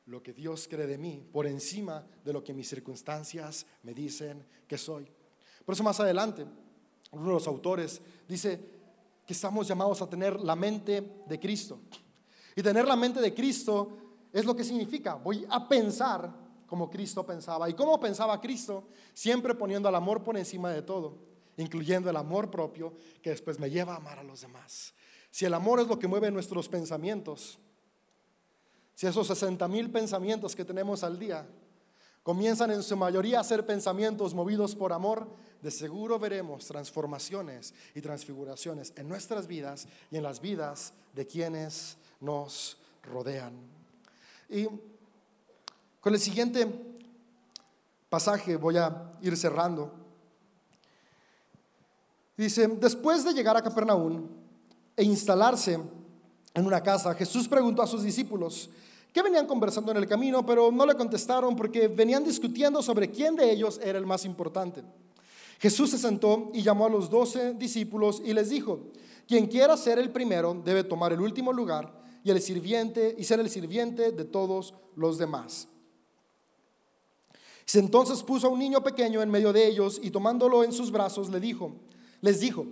[0.06, 4.44] lo que Dios cree de mí por encima de lo que mis circunstancias me dicen
[4.66, 5.06] que soy.
[5.64, 6.46] Por eso más adelante,
[7.12, 8.58] uno de los autores dice
[9.26, 11.78] que estamos llamados a tener la mente de Cristo.
[12.56, 15.14] Y tener la mente de Cristo es lo que significa.
[15.14, 16.30] Voy a pensar
[16.66, 17.68] como Cristo pensaba.
[17.68, 18.84] ¿Y cómo pensaba Cristo?
[19.14, 21.18] Siempre poniendo el amor por encima de todo,
[21.56, 24.94] incluyendo el amor propio que después me lleva a amar a los demás.
[25.30, 27.58] Si el amor es lo que mueve nuestros pensamientos,
[28.94, 31.46] si esos 60 mil pensamientos que tenemos al día
[32.22, 35.28] comienzan en su mayoría a ser pensamientos movidos por amor,
[35.62, 41.96] de seguro veremos transformaciones y transfiguraciones en nuestras vidas y en las vidas de quienes
[42.20, 43.77] nos rodean.
[44.48, 44.66] Y
[46.00, 46.66] con el siguiente
[48.08, 49.92] pasaje voy a ir cerrando.
[52.36, 54.26] Dice, después de llegar a Capernaum
[54.96, 55.78] e instalarse
[56.54, 58.70] en una casa, Jesús preguntó a sus discípulos,
[59.12, 63.34] que venían conversando en el camino, pero no le contestaron porque venían discutiendo sobre quién
[63.34, 64.84] de ellos era el más importante.
[65.58, 68.80] Jesús se sentó y llamó a los doce discípulos y les dijo,
[69.26, 71.92] quien quiera ser el primero debe tomar el último lugar
[72.24, 75.68] y el sirviente y ser el sirviente de todos los demás.
[77.74, 81.30] Entonces puso a un niño pequeño en medio de ellos y tomándolo en sus brazos
[81.30, 81.72] le dijo,
[82.20, 82.66] les dijo,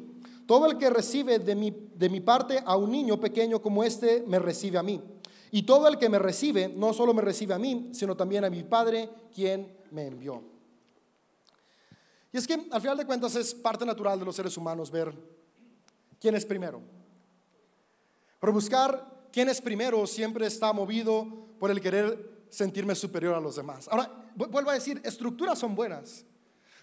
[0.46, 4.24] todo el que recibe de mi, de mi parte a un niño pequeño como este
[4.26, 5.02] me recibe a mí.
[5.50, 8.50] Y todo el que me recibe no solo me recibe a mí, sino también a
[8.50, 10.42] mi Padre quien me envió.
[12.32, 15.14] Y es que al final de cuentas es parte natural de los seres humanos ver
[16.20, 16.80] quién es primero.
[18.40, 23.56] Pero buscar quién es primero siempre está movido por el querer sentirme superior a los
[23.56, 23.86] demás.
[23.86, 26.24] Ahora, vuelvo a decir, estructuras son buenas.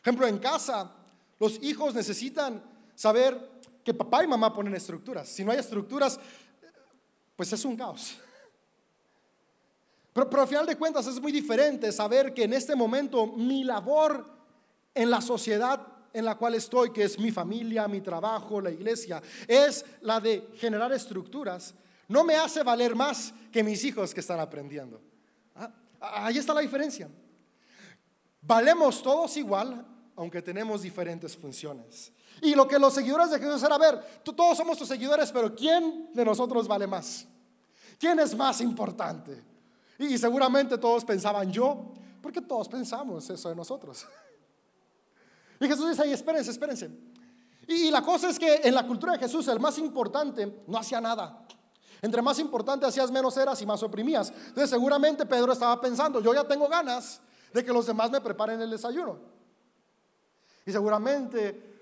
[0.01, 0.91] Ejemplo, en casa,
[1.39, 2.63] los hijos necesitan
[2.93, 5.29] saber que papá y mamá ponen estructuras.
[5.29, 6.19] Si no hay estructuras,
[7.35, 8.17] pues es un caos.
[10.13, 13.63] Pero, pero al final de cuentas es muy diferente saber que en este momento mi
[13.63, 14.27] labor
[14.93, 19.23] en la sociedad en la cual estoy, que es mi familia, mi trabajo, la iglesia,
[19.47, 21.73] es la de generar estructuras
[22.07, 25.01] no me hace valer más que mis hijos que están aprendiendo.
[25.55, 27.09] Ah, ahí está la diferencia.
[28.41, 29.85] Valemos todos igual,
[30.15, 32.11] aunque tenemos diferentes funciones.
[32.41, 36.09] Y lo que los seguidores de Jesús era ver, todos somos tus seguidores, pero ¿quién
[36.13, 37.25] de nosotros vale más?
[37.97, 39.41] ¿Quién es más importante?
[39.97, 44.05] Y, seguramente todos pensaban yo, porque todos pensamos eso de nosotros.
[45.59, 46.91] Y Jesús dice ahí, espérense, espérense.
[47.67, 50.99] Y la cosa es que en la cultura de Jesús el más importante no hacía
[50.99, 51.45] nada.
[52.03, 54.29] Entre más importante hacías, menos eras y más oprimías.
[54.29, 57.21] Entonces seguramente Pedro estaba pensando, yo ya tengo ganas
[57.53, 59.19] de que los demás me preparen el desayuno.
[60.65, 61.73] Y seguramente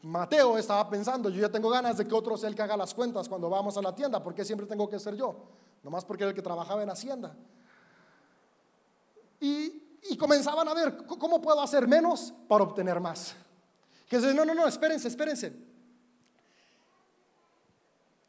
[0.00, 2.94] Mateo estaba pensando, yo ya tengo ganas de que otro sea el que haga las
[2.94, 5.36] cuentas cuando vamos a la tienda, porque siempre tengo que ser yo,
[5.82, 7.36] nomás porque era el que trabajaba en Hacienda.
[9.40, 13.34] Y, comenzaban a ver, ¿cómo puedo hacer menos para obtener más?
[14.08, 15.67] Que dice, no, no, no, espérense, espérense.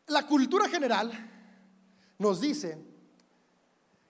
[0.10, 1.12] La cultura general
[2.18, 2.90] nos dice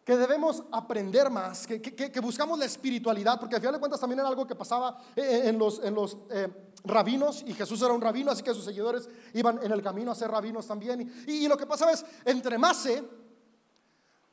[0.10, 4.28] que debemos aprender más, que, buscamos la espiritualidad, porque al final de cuentas también era
[4.28, 6.48] algo que pasaba eh, eh, en los, en los eh,
[6.84, 10.16] rabinos, y Jesús era un rabino, así que sus seguidores iban en el camino a
[10.16, 11.24] ser rabinos también.
[11.28, 13.04] Y, lo que pasaba es, entre más sé,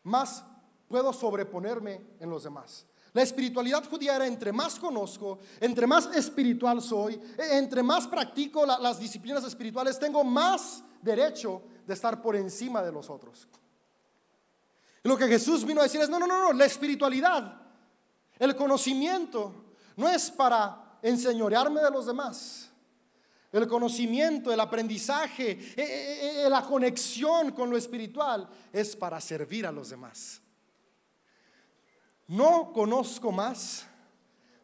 [0.05, 0.45] más
[0.89, 2.87] puedo sobreponerme en los demás.
[3.17, 7.19] La espiritualidad judía era entre más conozco, entre más espiritual soy,
[7.51, 13.09] entre más practico las disciplinas espirituales, tengo más derecho de estar por encima de los
[13.09, 13.49] otros.
[15.03, 17.59] Lo que Jesús vino a decir es, no, no, no, no, la espiritualidad,
[18.39, 19.65] el conocimiento,
[19.97, 22.69] no es para enseñorearme de los demás.
[23.51, 29.73] El conocimiento, el aprendizaje, eh, eh, la conexión con lo espiritual es para servir a
[29.73, 30.43] los demás.
[32.29, 33.87] No conozco más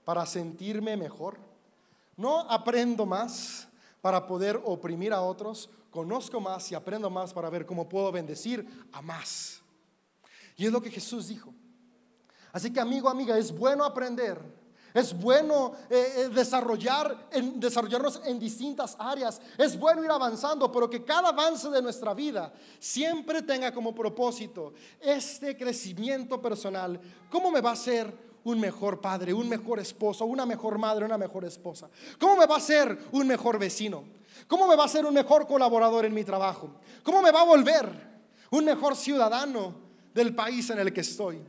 [0.05, 1.39] para sentirme mejor.
[2.17, 3.69] No aprendo más
[4.01, 5.71] para poder oprimir a otros.
[5.91, 9.63] Conozco más y aprendo más para ver cómo puedo bendecir a más.
[10.57, 11.55] Y es lo que Jesús dijo.
[12.53, 14.41] Así que amigo, amiga, es bueno aprender.
[14.95, 19.41] Es bueno eh, eh, desarrollar, desarrollarnos en distintas áreas.
[19.57, 24.75] Es bueno ir avanzando, pero que cada avance de nuestra vida siempre tenga como propósito
[25.01, 27.01] este crecimiento personal.
[27.31, 31.19] ¿Cómo me va a ser un mejor padre, un mejor esposo, una mejor madre, una
[31.19, 31.89] mejor esposa?
[32.19, 34.05] ¿Cómo me va a ser un mejor vecino?
[34.47, 36.71] ¿Cómo me va a ser un mejor colaborador en mi trabajo?
[37.03, 38.13] ¿Cómo me va a volver
[38.53, 39.75] un mejor ciudadano
[40.15, 41.41] del país en el que estoy.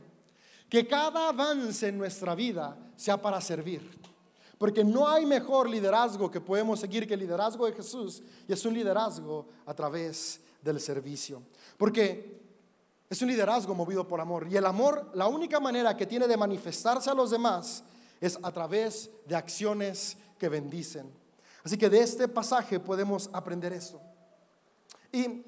[0.68, 3.90] Que cada avance en nuestra vida sea para servir.
[4.58, 8.22] Porque no hay mejor liderazgo que podemos seguir que el liderazgo de Jesús.
[8.48, 11.42] Y es un liderazgo a través del servicio.
[11.76, 12.40] Porque
[13.10, 14.46] es un liderazgo movido por amor.
[14.50, 17.84] Y el amor, la única manera que tiene de manifestarse a los demás
[18.20, 21.12] es a través de acciones que bendicen.
[21.64, 24.00] Así que de este pasaje podemos aprender esto.
[25.12, 25.44] Y en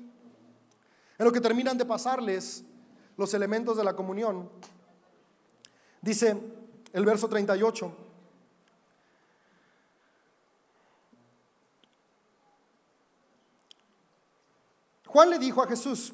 [1.18, 2.64] lo que terminan de pasarles
[3.16, 4.50] los elementos de la comunión.
[6.02, 6.36] Dice
[6.92, 7.92] el verso 38.
[15.06, 16.12] Juan le dijo a Jesús,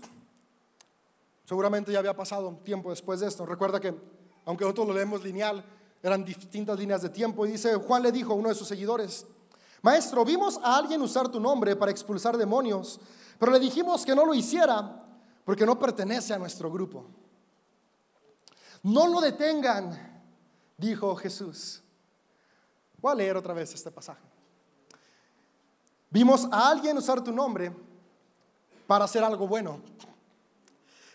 [1.44, 3.94] seguramente ya había pasado tiempo después de esto, recuerda que
[4.44, 5.64] aunque nosotros lo leemos lineal,
[6.02, 9.26] eran distintas líneas de tiempo, y dice, Juan le dijo a uno de sus seguidores,
[9.82, 13.00] Maestro, vimos a alguien usar tu nombre para expulsar demonios,
[13.38, 15.04] pero le dijimos que no lo hiciera
[15.44, 17.04] porque no pertenece a nuestro grupo.
[18.84, 20.11] No lo detengan,
[20.82, 21.80] dijo Jesús.
[23.00, 24.22] Voy a leer otra vez este pasaje.
[26.10, 27.72] Vimos a alguien usar tu nombre
[28.86, 29.80] para hacer algo bueno,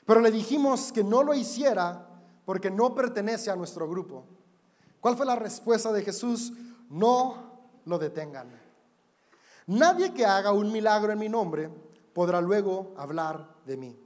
[0.06, 2.08] pero le dijimos que no lo hiciera
[2.46, 4.24] porque no pertenece a nuestro grupo.
[5.02, 6.54] ¿Cuál fue la respuesta de Jesús?
[6.90, 8.50] No lo detengan.
[9.68, 11.70] Nadie que haga un milagro en mi nombre
[12.14, 14.00] podrá luego hablar de mí.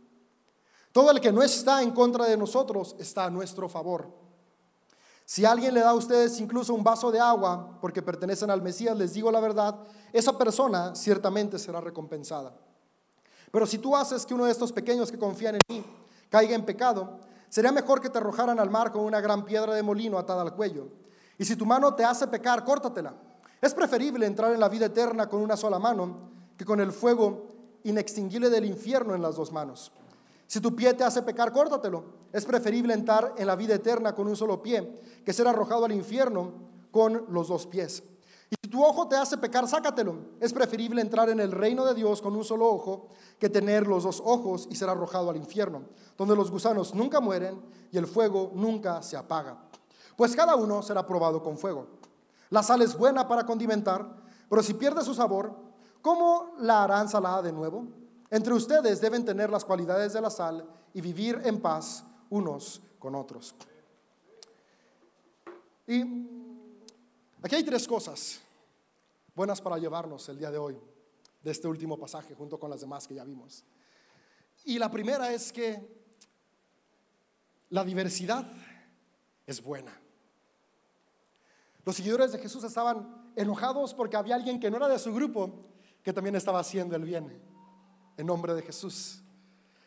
[0.91, 4.20] Todo el que no está en contra de nosotros está a nuestro favor.
[5.32, 8.98] Si alguien le da a ustedes incluso un vaso de agua porque pertenecen al Mesías,
[8.98, 9.80] les digo la verdad,
[10.12, 12.54] esa persona ciertamente será recompensada.
[13.50, 15.86] Pero si tú haces que uno de estos pequeños que confían en mí
[16.30, 17.17] caiga en pecado,
[17.48, 20.54] sería mejor que te arrojaran al mar con una gran piedra de molino atada al
[20.54, 20.89] cuello.
[21.38, 23.13] Y si tu mano te hace pecar, córtatela.
[23.62, 27.48] Es preferible entrar en la vida eterna con una sola mano que con el fuego
[27.86, 29.94] inextinguible del infierno en las dos manos.
[30.52, 32.04] Si tu pie te hace pecar, córtatelo.
[32.34, 35.94] Es preferible entrar en la vida eterna con un solo pie que ser arrojado al
[35.94, 36.52] infierno
[36.92, 38.04] con los dos pies.
[38.50, 40.14] Y si tu ojo te hace pecar, sácatelo.
[40.42, 43.08] Es preferible entrar en el reino de Dios con un solo ojo
[43.40, 45.84] que tener los dos ojos y ser arrojado al infierno,
[46.18, 49.58] donde los gusanos nunca mueren y el fuego nunca se apaga.
[50.18, 51.88] Pues cada uno será probado con fuego.
[52.50, 54.18] La sal es buena para condimentar,
[54.50, 55.56] pero si pierde su sabor,
[56.02, 58.01] ¿cómo la harán salada de nuevo?
[58.32, 63.13] Entre ustedes deben tener las cualidades de la sal y vivir en paz unos con
[63.13, 63.53] otros.
[65.86, 66.01] Y
[67.43, 68.39] aquí hay tres cosas
[69.36, 70.79] buenas para llevarnos el día de hoy,
[71.43, 73.65] de este último pasaje, junto con las demás que ya vimos.
[74.63, 76.01] Y la primera es que
[77.69, 78.49] la diversidad
[79.45, 79.91] es buena.
[81.84, 85.65] Los seguidores de Jesús estaban enojados porque había alguien que no era de su grupo
[86.01, 87.51] que también estaba haciendo el bien
[88.18, 89.22] en nombre de Jesús.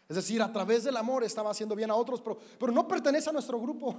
[0.09, 3.33] Es decir, a través del amor estaba haciendo bien a otros, pero, no pertenece a
[3.33, 3.97] nuestro grupo.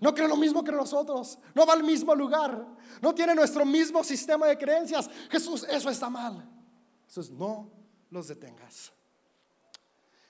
[0.00, 1.38] No cree lo mismo que nosotros.
[1.54, 2.66] No va al mismo lugar.
[3.00, 5.08] No tiene nuestro mismo sistema de creencias.
[5.30, 6.48] Jesús, eso está mal.
[7.06, 7.70] Jesús, no
[8.10, 8.92] los detengas.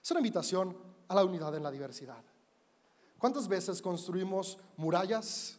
[0.02, 0.76] Es una invitación
[1.08, 2.22] a la unidad en la diversidad.
[3.18, 5.58] ¿Cuántas veces construimos murallas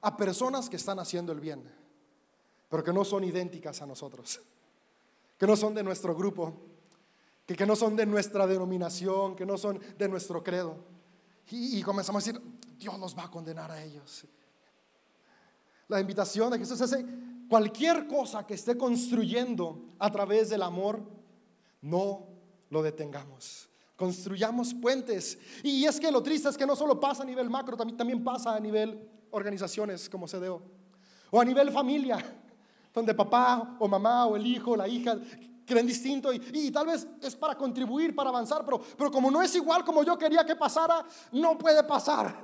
[0.00, 1.62] a personas que están haciendo el bien,
[2.68, 4.40] pero que no son idénticas a nosotros?
[5.38, 6.52] Que no son de nuestro grupo,
[7.56, 10.76] que, no son de nuestra denominación, que no son de nuestro credo.
[11.50, 12.42] Y, y comenzamos a decir,
[12.78, 14.24] Dios los va a condenar a ellos.
[15.88, 16.96] La invitación de Jesús es
[17.48, 21.02] cualquier cosa que esté construyendo a través del amor,
[21.82, 22.28] no
[22.70, 23.68] lo detengamos.
[23.96, 25.38] Construyamos puentes.
[25.62, 28.24] Y es que lo triste es que no solo pasa a nivel macro, también, también
[28.24, 30.62] pasa a nivel organizaciones como CDO.
[31.30, 32.18] O a nivel familia,
[32.94, 35.18] donde papá o mamá o el hijo o la hija
[35.70, 39.54] creen distinto y, tal vez es para contribuir, para avanzar, pero, pero como no es
[39.54, 42.36] igual como yo quería que pasara, no puede pasar.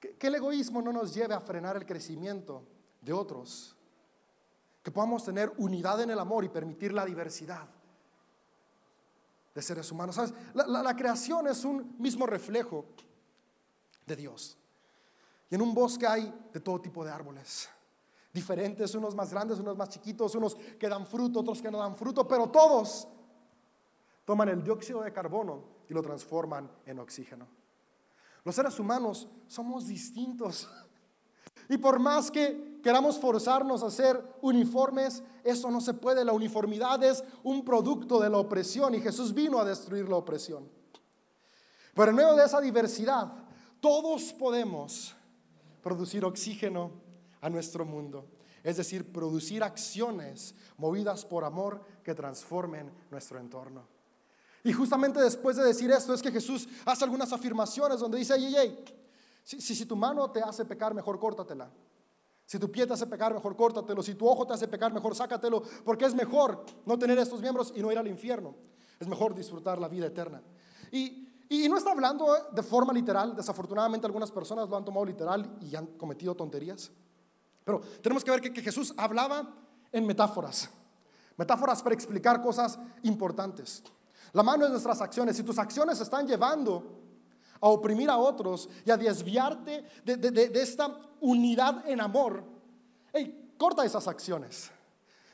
[0.00, 2.64] Que, el egoísmo no nos lleve a frenar el crecimiento
[3.00, 3.76] de otros.
[4.82, 7.68] Que podamos tener unidad en el amor y permitir la diversidad
[9.54, 10.16] de seres humanos.
[10.16, 10.34] ¿Sabes?
[10.52, 12.86] La, creación es un mismo reflejo
[14.04, 14.58] de Dios.
[15.48, 17.68] Y en un bosque hay de todo tipo de árboles.
[18.34, 21.96] Diferentes, unos más grandes, unos más chiquitos, unos que dan fruto, otros que no dan
[21.96, 23.06] fruto, pero todos
[24.24, 27.46] toman el dióxido de carbono y lo transforman en oxígeno.
[28.44, 30.68] Los seres humanos somos distintos.
[31.66, 36.22] Y por más que queramos forzarnos a ser uniformes, eso no se puede.
[36.22, 40.68] La uniformidad es un producto de la opresión y Jesús vino a destruir la opresión.
[41.94, 43.32] Pero en medio de esa diversidad,
[43.80, 45.14] todos podemos
[45.82, 46.90] producir oxígeno
[47.44, 48.26] a nuestro mundo.
[48.62, 53.86] Es decir, producir acciones movidas por amor que transformen nuestro entorno.
[54.62, 58.54] Y justamente después de decir esto es que Jesús hace algunas afirmaciones donde dice, hey,
[58.56, 58.84] hey,
[59.44, 61.70] si, si, tu mano te hace pecar, mejor córtatela.
[62.46, 64.02] Si tu pie te hace pecar, mejor córtatelo.
[64.02, 65.62] Si tu ojo te hace pecar, mejor sácatelo.
[65.84, 68.54] Porque es mejor no tener estos miembros y no ir al infierno.
[68.98, 70.42] Es mejor disfrutar la vida eterna.
[70.90, 73.36] Y, y no está hablando de forma literal.
[73.36, 76.90] Desafortunadamente algunas personas lo han tomado literal y han cometido tonterías.
[77.64, 79.54] Pero tenemos que ver que, Jesús hablaba
[79.90, 80.68] en metáforas.
[81.36, 83.82] Metáforas para explicar cosas importantes.
[84.32, 85.36] La mano es nuestras acciones.
[85.36, 87.00] Si tus acciones están llevando
[87.60, 92.44] a oprimir a otros y a desviarte de, esta unidad en amor,
[93.12, 94.70] hey, corta esas acciones.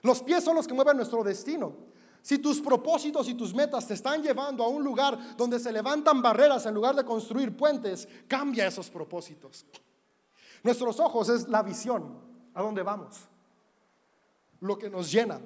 [0.02, 1.90] Los pies son los que mueven nuestro destino.
[2.22, 6.20] Si tus propósitos y tus metas te están llevando a un lugar donde se levantan
[6.22, 9.64] barreras en lugar de construir puentes, cambia esos propósitos.
[10.62, 12.18] Nuestros ojos es la visión,
[12.54, 13.28] a dónde vamos,
[14.60, 15.40] lo que nos llena.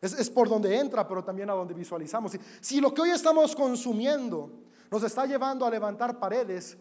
[0.00, 2.32] Es, por donde entra, pero también a donde visualizamos.
[2.60, 4.50] Si, lo que hoy estamos consumiendo
[4.90, 6.76] nos está llevando a levantar paredes,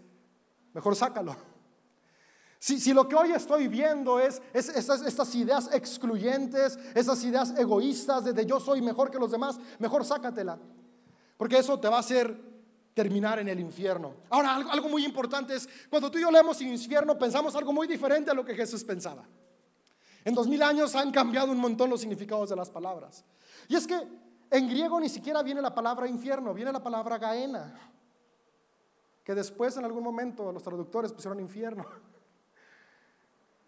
[0.73, 1.35] mejor sácalo.
[2.59, 8.59] Si, lo que hoy estoy viendo es, estas, ideas excluyentes, esas ideas egoístas de, yo
[8.59, 10.59] soy mejor que los demás, mejor sácatela.
[11.37, 12.56] Porque eso te va a hacer
[12.97, 14.15] terminar en el infierno.
[14.27, 18.31] Ahora, algo, muy importante es, cuando tú y yo leemos infierno, pensamos algo muy diferente
[18.31, 19.23] a lo que Jesús pensaba.
[20.25, 23.23] En dos mil años han cambiado un montón los significados de las palabras.
[23.67, 24.01] Y es que
[24.49, 27.79] en griego ni siquiera viene la palabra infierno, viene la palabra gaena,
[29.23, 31.85] que después en algún momento los traductores pusieron infierno.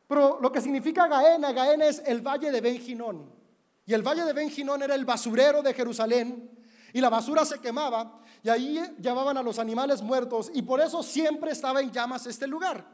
[0.07, 2.81] Pero lo que significa Gaena, Gaena es el valle de Ben
[3.85, 4.51] Y el valle de Ben
[4.81, 6.49] era el basurero de Jerusalén.
[6.93, 10.51] Y la basura se quemaba y ahí llevaban a los animales muertos.
[10.53, 12.85] Y por eso siempre estaba en llamas este lugar.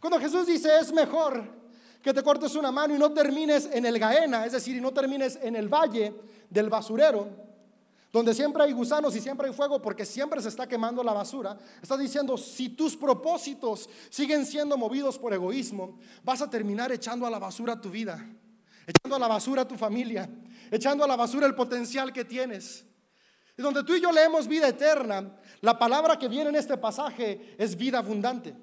[0.00, 1.62] Cuando Jesús dice es mejor
[2.02, 4.92] que te cortes una mano y no termines en el Gaena, es decir, y no
[4.92, 6.12] termines en el valle
[6.50, 7.28] del basurero,
[8.12, 11.56] donde siempre hay gusanos y siempre hay fuego porque siempre se está quemando la basura.
[11.80, 17.30] Estás diciendo, si tus propósitos siguen siendo movidos por egoísmo, vas a terminar echando a
[17.30, 18.28] la basura tu vida,
[18.86, 20.28] echando a la basura tu familia,
[20.72, 22.84] echando a la basura el potencial que tienes.
[23.56, 27.54] Y donde tú y yo leemos vida eterna, la palabra que viene en este pasaje
[27.58, 28.54] es vida abundante.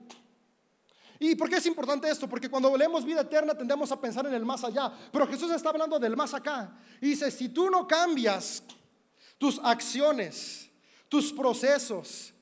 [1.20, 2.30] ¿Y por qué es importante esto?
[2.30, 5.70] Porque cuando leemos vida eterna tendemos a pensar en el más allá, pero Jesús está
[5.70, 6.78] hablando del más acá.
[7.02, 8.64] Dice, si tú no cambias
[9.38, 10.70] tus acciones,
[11.10, 12.34] tus procesos,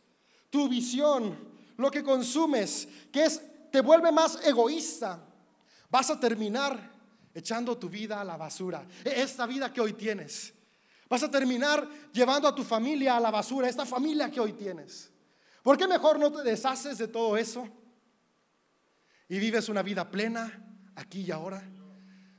[0.49, 1.37] tu visión,
[1.75, 3.41] lo que consumes, que es
[3.71, 5.19] te vuelve más egoísta,
[5.89, 6.91] vas a terminar
[7.33, 8.85] echando tu vida a la basura.
[9.03, 10.53] E, esta vida que hoy tienes.
[11.09, 15.11] Vas a terminar llevando a tu familia a la basura, esta familia que hoy tienes.
[15.63, 17.67] ¿Por qué mejor no te deshaces de todo eso?
[19.29, 20.63] y vives una vida plena
[20.95, 21.63] aquí y ahora,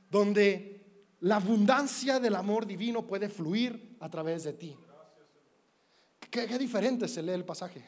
[0.09, 4.77] donde la abundancia del amor divino puede fluir a través de ti.
[6.29, 7.83] Qué, qué diferente se lee el pasaje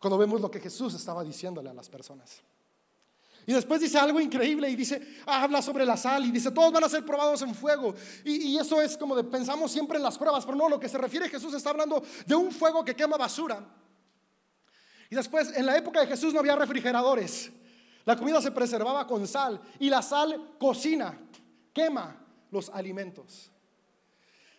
[0.00, 2.42] cuando vemos lo que Jesús estaba diciéndole a las personas.
[3.48, 6.84] Y después dice algo increíble y dice, habla sobre la sal y dice, todos van
[6.84, 7.94] a ser probados en fuego.
[8.22, 10.86] Y, y, eso es como de, pensamos siempre en las pruebas, pero no, lo que
[10.86, 13.66] se refiere Jesús está hablando de un fuego que quema basura.
[15.08, 17.50] Y después, en la época de Jesús no había refrigeradores.
[18.04, 21.18] La comida se preservaba con sal y la sal cocina,
[21.72, 23.50] quema los alimentos.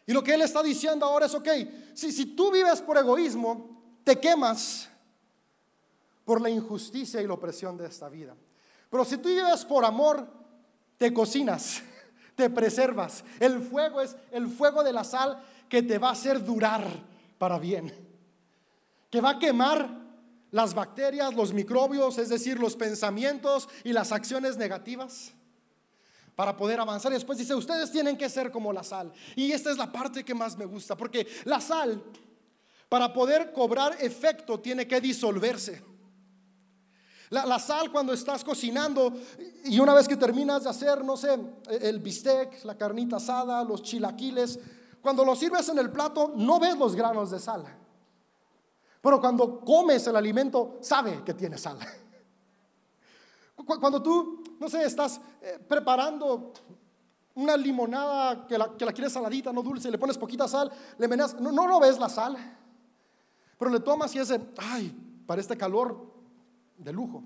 [0.07, 1.47] Y lo que él está diciendo ahora es, ok,
[1.93, 4.89] si, si tú vives por egoísmo, te quemas
[6.25, 8.35] por la injusticia y la opresión de esta vida.
[8.89, 10.27] Pero si tú vives por amor,
[10.97, 11.81] te cocinas,
[12.35, 13.23] te preservas.
[13.39, 16.85] El fuego es el fuego de la sal que te va a hacer durar
[17.37, 17.93] para bien.
[19.09, 19.89] Que va a quemar
[20.51, 25.33] las bacterias, los microbios, es decir, los pensamientos y las acciones negativas
[26.35, 27.11] para poder avanzar.
[27.11, 29.11] Y después dice, ustedes tienen que ser como la sal.
[29.35, 32.01] Y esta es la parte que más me gusta, porque la sal,
[32.87, 35.83] para poder cobrar efecto, tiene que disolverse.
[37.29, 39.13] La, sal cuando estás cocinando
[39.65, 43.83] y una vez que terminas de hacer, no sé, el bistec, la carnita asada, los
[43.83, 44.59] chilaquiles,
[44.99, 47.65] cuando lo sirves en el plato no ves los granos de sal.
[49.01, 51.77] Pero cuando comes el alimento, sabe que tiene sal.
[53.55, 56.53] Cuando tú, no sé, estás eh, preparando
[57.35, 61.51] una limonada que la, quieres saladita, no dulce, le pones poquita sal, le meneas, no,
[61.51, 62.37] no lo ves la sal,
[63.57, 66.18] pero le tomas y es de, ay, para este calor
[66.79, 67.23] de lujo.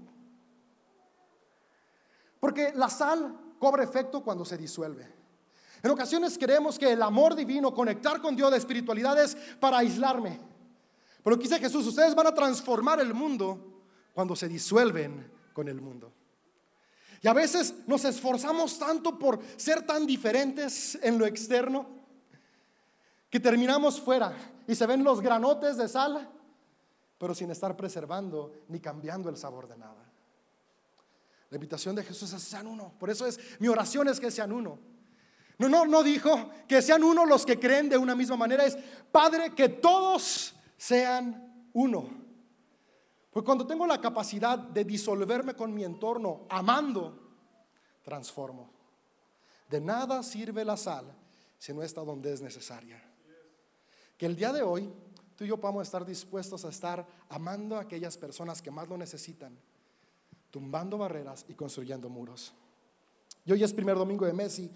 [2.40, 5.08] Porque la sal cobra efecto cuando se disuelve.
[5.82, 10.40] En ocasiones creemos que el amor divino, conectar con Dios de espiritualidad es para aislarme.
[11.24, 13.82] Pero dice Jesús, ustedes van a transformar el mundo
[14.14, 16.12] cuando se disuelven con el mundo.
[17.22, 21.88] Y a veces nos esforzamos tanto por ser tan diferentes en lo externo
[23.30, 24.34] que terminamos fuera
[24.68, 26.30] y se ven los granotes de sal
[27.24, 30.12] pero sin estar preservando ni cambiando el sabor de nada.
[31.50, 32.92] La invitación de Jesús es sean uno.
[33.00, 34.78] Por eso es mi oración es que sean uno.
[35.58, 38.66] No, no, no dijo que sean uno los que creen de una misma manera.
[38.66, 38.78] Es
[39.10, 42.10] Padre, que todos sean uno.
[43.32, 47.38] Pues cuando tengo la capacidad de disolverme con mi entorno, amando,
[48.04, 48.70] transformo.
[49.70, 51.06] De nada sirve la sal
[51.58, 53.02] si no está donde es necesaria.
[54.18, 54.92] Que el día de hoy
[55.36, 58.98] tú y yo podamos estar dispuestos a estar amando a aquellas personas que más lo
[58.98, 59.58] necesitan,
[60.52, 62.54] tumbando barreras y construyendo muros.
[63.46, 64.72] Y hoy es primer domingo de mes y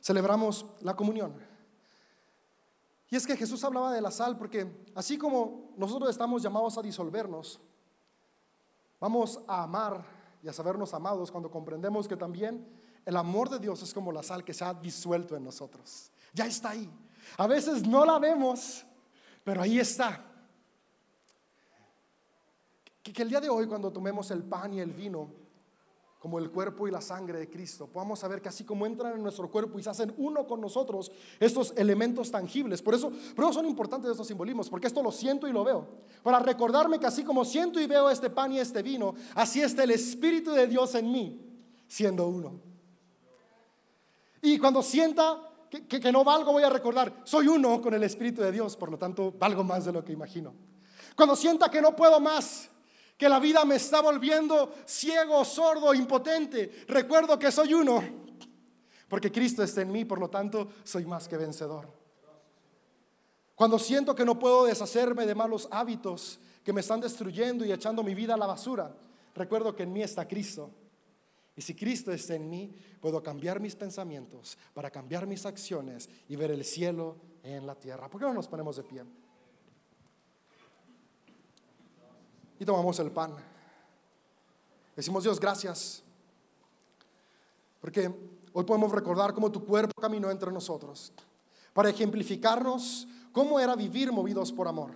[0.00, 1.34] celebramos la comunión.
[3.08, 6.82] Y es que Jesús hablaba de la sal porque así como nosotros estamos llamados a
[6.82, 7.60] disolvernos,
[8.98, 10.04] vamos a amar
[10.42, 12.66] y a sabernos amados cuando comprendemos que también
[13.04, 16.10] el amor de Dios es como la sal que se ha disuelto en nosotros.
[16.32, 16.90] Ya está ahí.
[17.36, 18.84] A veces no la vemos,
[19.44, 20.24] pero ahí está.
[23.02, 25.28] Que, el día de hoy cuando tomemos el pan y el vino,
[26.20, 29.22] como el cuerpo y la sangre de Cristo, podamos saber que así como entran en
[29.22, 32.80] nuestro cuerpo y se hacen uno con nosotros estos elementos tangibles.
[32.80, 35.88] Por eso, por eso son importantes estos simbolismos, porque esto lo siento y lo veo.
[36.22, 39.82] Para recordarme que así como siento y veo este pan y este vino, así está
[39.82, 41.40] el Espíritu de Dios en mí,
[41.88, 42.60] siendo uno.
[44.40, 48.52] Y cuando sienta que, no valgo, voy a recordar, soy uno con el Espíritu de
[48.52, 50.54] Dios, por lo tanto valgo más de lo que imagino.
[51.16, 52.68] Cuando sienta que no puedo más,
[53.16, 58.02] que la vida me está volviendo ciego, sordo, impotente, recuerdo que soy uno,
[59.08, 61.88] porque Cristo está en mí, por lo tanto soy más que vencedor.
[63.54, 68.02] Cuando siento que no puedo deshacerme de malos hábitos que me están destruyendo y echando
[68.02, 68.94] mi vida a la basura,
[69.34, 70.70] recuerdo que en mí está Cristo
[71.54, 76.36] y si Cristo está en mí, puedo cambiar mis pensamientos para cambiar mis acciones y
[76.36, 78.08] ver el cielo en la tierra.
[78.08, 79.04] ¿Por qué no nos ponemos de pie?
[82.58, 83.34] Y tomamos el pan.
[84.96, 86.02] Decimos Dios, gracias.
[87.80, 88.10] Porque
[88.52, 91.12] hoy podemos recordar cómo tu cuerpo caminó entre nosotros
[91.74, 94.92] para ejemplificarnos cómo era vivir movidos por amor.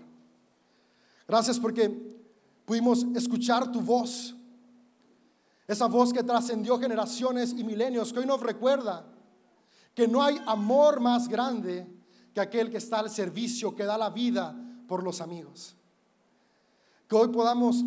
[1.27, 1.91] Gracias porque
[2.65, 4.35] pudimos escuchar tu voz
[5.67, 9.05] esa voz que trascendió generaciones y milenios, que hoy nos recuerda
[9.95, 11.87] que no hay amor más grande
[12.33, 14.55] que aquel que está al servicio, que da la vida
[14.87, 15.75] por los amigos.
[17.09, 17.83] Que hoy podamos,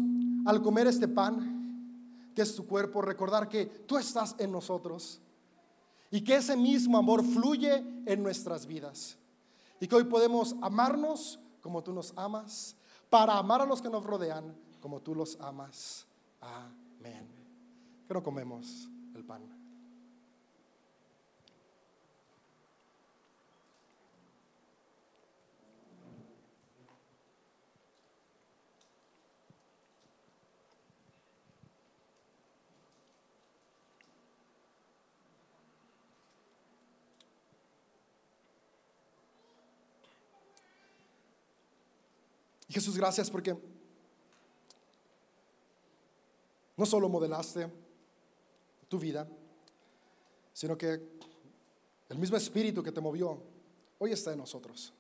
[0.46, 5.22] al comer este pan, que es tu cuerpo, recordar que tú estás en nosotros
[6.12, 9.18] y que ese mismo amor fluye en nuestras vidas.
[9.80, 12.76] Y que hoy podemos amarnos como tú nos amas,
[13.10, 16.06] para amar a los que nos rodean como tú los amas.
[16.42, 17.39] Amén
[18.10, 19.44] que no comemos el pan.
[42.70, 43.56] Jesús, gracias porque
[46.76, 47.89] no solo modelaste,
[48.90, 49.28] tu vida,
[50.52, 51.02] sino que
[52.10, 53.42] el mismo espíritu que te movió
[54.00, 54.94] hoy está en nosotros.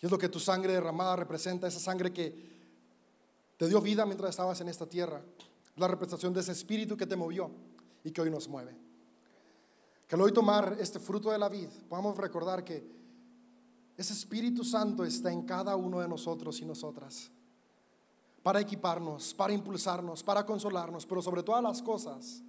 [0.00, 2.48] Y es lo que tu sangre derramada representa, esa sangre que
[3.58, 5.22] te dio vida mientras estabas en esta tierra,
[5.76, 7.50] la representación de ese espíritu que te movió
[8.02, 8.74] y que hoy nos mueve.
[10.08, 12.82] Que al hoy tomar este fruto de la vid, podamos recordar que
[13.96, 17.30] ese Espíritu Santo está en cada uno de nosotros y nosotras
[18.42, 22.42] para equiparnos, para impulsarnos, para consolarnos, pero sobre todas las cosas,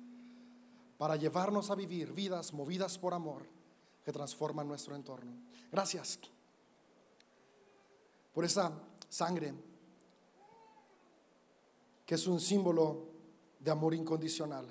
[0.97, 3.45] para llevarnos a vivir vidas movidas por amor
[4.03, 5.33] que transforman nuestro entorno.
[5.71, 6.19] Gracias
[8.33, 8.71] por esa
[9.09, 9.53] sangre
[12.05, 13.07] que es un símbolo
[13.59, 14.67] de amor incondicional.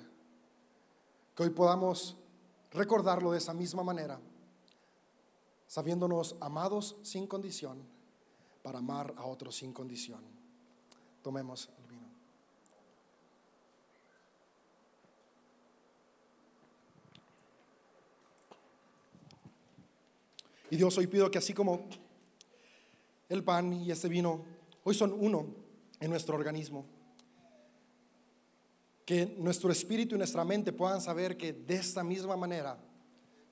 [1.35, 2.17] Que hoy podamos
[2.71, 4.19] recordarlo de esa misma manera,
[5.67, 7.81] sabiéndonos amados sin condición
[8.61, 10.40] para amar a otros sin condición.
[11.21, 12.07] Tomemos el vino.
[20.69, 21.87] Y Dios, hoy pido que así como
[23.29, 24.43] el pan y este vino
[24.83, 25.47] hoy son uno
[25.99, 26.85] en nuestro organismo,
[29.05, 32.77] que nuestro espíritu y nuestra mente puedan saber que de esta misma manera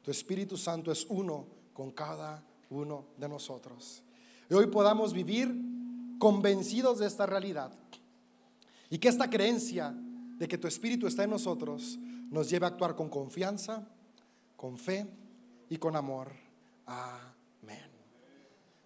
[0.01, 4.01] tu Espíritu Santo es uno con cada uno de nosotros.
[4.49, 5.53] Y hoy podamos vivir
[6.19, 7.71] convencidos de esta realidad
[8.89, 9.95] y que esta creencia
[10.37, 11.97] de que tu Espíritu está en nosotros
[12.29, 13.87] nos lleve a actuar con confianza,
[14.55, 15.07] con fe
[15.69, 16.31] y con amor.
[16.85, 17.89] Amén.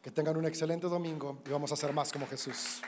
[0.02, 2.82] Que tengan un excelente domingo y vamos a ser más como Jesús.